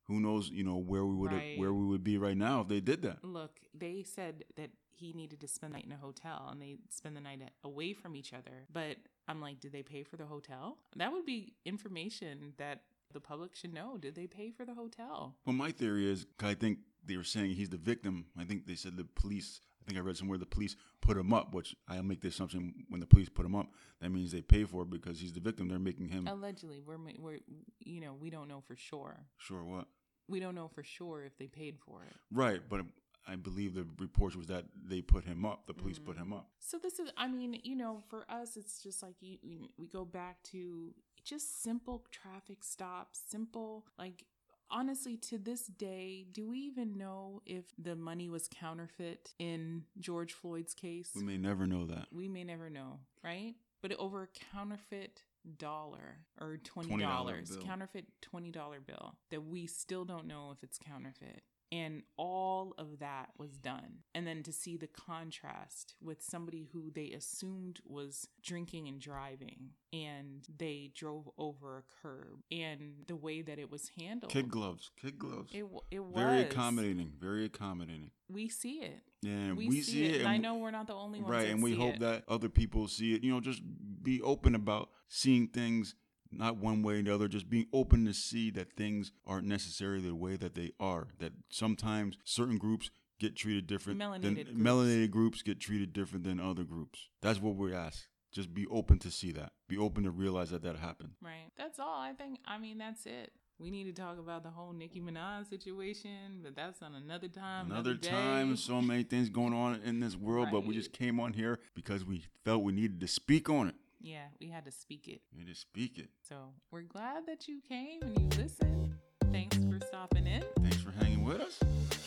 who 0.08 0.18
knows, 0.20 0.50
you 0.50 0.64
know, 0.64 0.76
where 0.78 1.04
we 1.04 1.14
would 1.14 1.32
Right. 1.32 1.58
where 1.58 1.72
we 1.72 1.84
would 1.84 2.02
be 2.02 2.18
right 2.18 2.36
now 2.36 2.62
if 2.62 2.68
they 2.68 2.80
did 2.80 3.02
that. 3.02 3.22
Look, 3.22 3.60
they 3.74 4.02
said 4.02 4.44
that 4.56 4.70
he 4.98 5.12
needed 5.12 5.40
to 5.40 5.48
spend 5.48 5.72
the 5.72 5.76
night 5.76 5.86
in 5.86 5.92
a 5.92 5.96
hotel 5.96 6.48
and 6.50 6.60
they 6.60 6.76
spend 6.90 7.16
the 7.16 7.20
night 7.20 7.40
away 7.64 7.92
from 7.92 8.16
each 8.16 8.32
other. 8.32 8.66
But 8.72 8.96
I'm 9.26 9.40
like, 9.40 9.60
did 9.60 9.72
they 9.72 9.82
pay 9.82 10.02
for 10.02 10.16
the 10.16 10.26
hotel? 10.26 10.78
That 10.96 11.12
would 11.12 11.24
be 11.24 11.54
information 11.64 12.54
that 12.58 12.82
the 13.12 13.20
public 13.20 13.54
should 13.54 13.72
know. 13.72 13.96
Did 13.98 14.14
they 14.14 14.26
pay 14.26 14.50
for 14.50 14.64
the 14.64 14.74
hotel? 14.74 15.36
Well, 15.46 15.54
my 15.54 15.70
theory 15.70 16.10
is 16.10 16.26
I 16.42 16.54
think 16.54 16.78
they 17.04 17.16
were 17.16 17.24
saying 17.24 17.52
he's 17.52 17.70
the 17.70 17.78
victim. 17.78 18.26
I 18.38 18.44
think 18.44 18.66
they 18.66 18.74
said 18.74 18.96
the 18.96 19.04
police. 19.04 19.60
I 19.82 19.86
think 19.86 19.98
I 19.98 20.02
read 20.02 20.16
somewhere 20.16 20.36
the 20.36 20.44
police 20.46 20.76
put 21.00 21.16
him 21.16 21.32
up, 21.32 21.54
which 21.54 21.74
I 21.88 22.00
make 22.02 22.20
the 22.20 22.28
assumption 22.28 22.74
when 22.88 23.00
the 23.00 23.06
police 23.06 23.30
put 23.30 23.46
him 23.46 23.54
up, 23.54 23.68
that 24.00 24.10
means 24.10 24.32
they 24.32 24.42
pay 24.42 24.64
for 24.64 24.82
it 24.82 24.90
because 24.90 25.18
he's 25.18 25.32
the 25.32 25.40
victim. 25.40 25.68
They're 25.68 25.78
making 25.78 26.08
him 26.08 26.26
Allegedly, 26.26 26.82
we're, 26.86 26.98
we're, 27.18 27.38
you 27.80 28.00
know, 28.00 28.14
we 28.20 28.28
don't 28.28 28.48
know 28.48 28.62
for 28.66 28.76
sure. 28.76 29.20
sure 29.38 29.64
what. 29.64 29.86
We 30.28 30.40
don't 30.40 30.54
know 30.54 30.68
for 30.68 30.82
sure 30.82 31.24
if 31.24 31.38
they 31.38 31.46
paid 31.46 31.78
for 31.78 32.02
it. 32.04 32.14
Right, 32.30 32.60
but 32.68 32.82
I 33.28 33.36
believe 33.36 33.74
the 33.74 33.86
reports 33.98 34.34
was 34.36 34.46
that 34.46 34.64
they 34.88 35.02
put 35.02 35.24
him 35.24 35.44
up. 35.44 35.66
The 35.66 35.74
police 35.74 35.98
put 35.98 36.16
mm. 36.16 36.22
him 36.22 36.32
up. 36.32 36.48
So 36.60 36.78
this 36.78 36.98
is, 36.98 37.10
I 37.16 37.28
mean, 37.28 37.60
you 37.62 37.76
know, 37.76 38.00
for 38.08 38.24
us, 38.30 38.56
it's 38.56 38.82
just 38.82 39.02
like 39.02 39.16
you, 39.20 39.38
you- 39.42 39.68
we 39.76 39.86
go 39.86 40.04
back 40.04 40.42
to 40.44 40.94
just 41.24 41.62
simple 41.62 42.04
traffic 42.10 42.64
stops, 42.64 43.20
simple, 43.28 43.84
like, 43.98 44.24
honestly, 44.70 45.16
to 45.16 45.38
this 45.38 45.66
day, 45.66 46.26
do 46.32 46.48
we 46.48 46.58
even 46.60 46.96
know 46.96 47.42
if 47.44 47.64
the 47.78 47.96
money 47.96 48.28
was 48.30 48.48
counterfeit 48.48 49.34
in 49.38 49.84
George 50.00 50.32
Floyd's 50.32 50.74
case? 50.74 51.10
We 51.14 51.22
may 51.22 51.36
never 51.36 51.66
know 51.66 51.86
that. 51.86 52.06
We 52.12 52.28
may 52.28 52.44
never 52.44 52.70
know, 52.70 53.00
right? 53.22 53.54
But 53.82 53.92
over 53.94 54.22
a 54.22 54.28
counterfeit 54.52 55.22
dollar 55.56 56.18
or 56.40 56.58
$20, 56.58 56.88
$20 56.88 57.64
counterfeit 57.64 58.06
$20 58.22 58.52
bill 58.86 59.14
that 59.30 59.44
we 59.44 59.66
still 59.66 60.04
don't 60.04 60.26
know 60.26 60.50
if 60.52 60.62
it's 60.62 60.78
counterfeit. 60.78 61.42
And 61.70 62.02
all 62.16 62.74
of 62.78 62.98
that 63.00 63.30
was 63.36 63.58
done. 63.58 63.98
And 64.14 64.26
then 64.26 64.42
to 64.44 64.52
see 64.52 64.76
the 64.76 64.86
contrast 64.86 65.94
with 66.02 66.22
somebody 66.22 66.66
who 66.72 66.90
they 66.90 67.10
assumed 67.10 67.80
was 67.84 68.26
drinking 68.42 68.88
and 68.88 69.00
driving 69.00 69.70
and 69.92 70.46
they 70.58 70.90
drove 70.94 71.28
over 71.38 71.78
a 71.78 71.82
curb 72.02 72.40
and 72.50 73.04
the 73.06 73.16
way 73.16 73.42
that 73.42 73.58
it 73.58 73.70
was 73.70 73.90
handled. 73.98 74.32
Kid 74.32 74.50
gloves, 74.50 74.90
kid 75.00 75.18
gloves. 75.18 75.50
it, 75.52 75.64
it 75.90 76.00
was. 76.04 76.14
very 76.14 76.42
accommodating, 76.42 77.12
very 77.18 77.44
accommodating. 77.44 78.10
We 78.30 78.48
see 78.48 78.80
it. 78.80 79.00
And 79.24 79.56
We, 79.56 79.68
we, 79.68 79.80
see, 79.80 80.06
it. 80.06 80.20
And 80.20 80.28
I 80.28 80.36
know 80.36 80.56
we're 80.56 80.70
not 80.70 80.86
the 80.86 80.94
only 80.94 81.20
ones. 81.20 81.30
right, 81.30 81.48
and 81.48 81.62
we 81.62 81.72
see 81.72 81.80
hope 81.80 81.94
it. 81.94 82.00
that 82.00 82.24
other 82.28 82.48
people 82.48 82.86
see 82.88 83.14
it. 83.14 83.22
You 83.22 83.32
know, 83.32 83.40
just 83.40 83.62
be 84.02 84.20
open 84.22 84.54
about 84.54 84.90
seeing 85.08 85.48
things 85.48 85.94
not 86.30 86.56
one 86.56 86.82
way 86.82 86.94
or 86.94 87.02
the 87.02 87.14
other. 87.14 87.28
Just 87.28 87.48
being 87.48 87.66
open 87.72 88.04
to 88.06 88.14
see 88.14 88.50
that 88.50 88.72
things 88.72 89.12
aren't 89.26 89.46
necessarily 89.46 90.06
the 90.06 90.14
way 90.14 90.36
that 90.36 90.54
they 90.54 90.72
are. 90.78 91.08
That 91.18 91.32
sometimes 91.50 92.18
certain 92.24 92.58
groups 92.58 92.90
get 93.18 93.36
treated 93.36 93.66
different 93.66 93.98
than 93.98 94.08
Melanated 94.10 94.44
groups. 94.44 94.60
melanated 94.60 95.10
groups 95.10 95.42
get 95.42 95.60
treated 95.60 95.92
different 95.92 96.24
than 96.24 96.40
other 96.40 96.64
groups. 96.64 97.08
That's 97.20 97.40
what 97.40 97.56
we 97.56 97.74
ask. 97.74 98.06
Just 98.30 98.54
be 98.54 98.66
open 98.66 98.98
to 99.00 99.10
see 99.10 99.32
that. 99.32 99.52
Be 99.68 99.78
open 99.78 100.04
to 100.04 100.10
realize 100.10 100.50
that 100.50 100.62
that 100.62 100.76
happened. 100.76 101.12
Right. 101.22 101.50
That's 101.56 101.78
all. 101.78 102.00
I 102.00 102.12
think. 102.12 102.38
I 102.46 102.58
mean, 102.58 102.78
that's 102.78 103.06
it. 103.06 103.32
We 103.58 103.72
need 103.72 103.84
to 103.84 103.92
talk 103.92 104.20
about 104.20 104.44
the 104.44 104.50
whole 104.50 104.72
Nicki 104.72 105.00
Minaj 105.00 105.48
situation, 105.48 106.42
but 106.44 106.54
that's 106.54 106.80
on 106.80 106.94
another 106.94 107.26
time. 107.26 107.72
Another 107.72 107.94
day. 107.94 108.08
time, 108.08 108.56
so 108.56 108.80
many 108.80 109.02
things 109.02 109.28
going 109.30 109.52
on 109.52 109.80
in 109.84 109.98
this 109.98 110.14
world, 110.14 110.50
but 110.52 110.64
we 110.64 110.74
just 110.74 110.92
came 110.92 111.18
on 111.18 111.32
here 111.32 111.58
because 111.74 112.04
we 112.04 112.22
felt 112.44 112.62
we 112.62 112.72
needed 112.72 113.00
to 113.00 113.08
speak 113.08 113.50
on 113.50 113.66
it. 113.68 113.74
Yeah, 114.00 114.26
we 114.40 114.48
had 114.48 114.64
to 114.64 114.70
speak 114.70 115.08
it. 115.08 115.22
We 115.34 115.40
had 115.44 115.48
to 115.48 115.58
speak 115.58 115.98
it. 115.98 116.08
So 116.28 116.52
we're 116.70 116.82
glad 116.82 117.26
that 117.26 117.48
you 117.48 117.60
came 117.68 118.00
and 118.02 118.18
you 118.18 118.42
listened. 118.42 118.94
Thanks 119.32 119.56
for 119.56 119.84
stopping 119.86 120.26
in. 120.26 120.44
Thanks 120.60 120.80
for 120.80 120.92
hanging 120.92 121.24
with 121.24 121.40
us. 121.40 121.58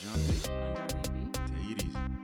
John 0.01 0.19
B. 0.27 0.33
I'm 0.49 0.87
Darlene 0.87 1.31
B. 1.33 1.39
Take 1.69 1.77
it 1.77 1.85
easy. 1.85 2.20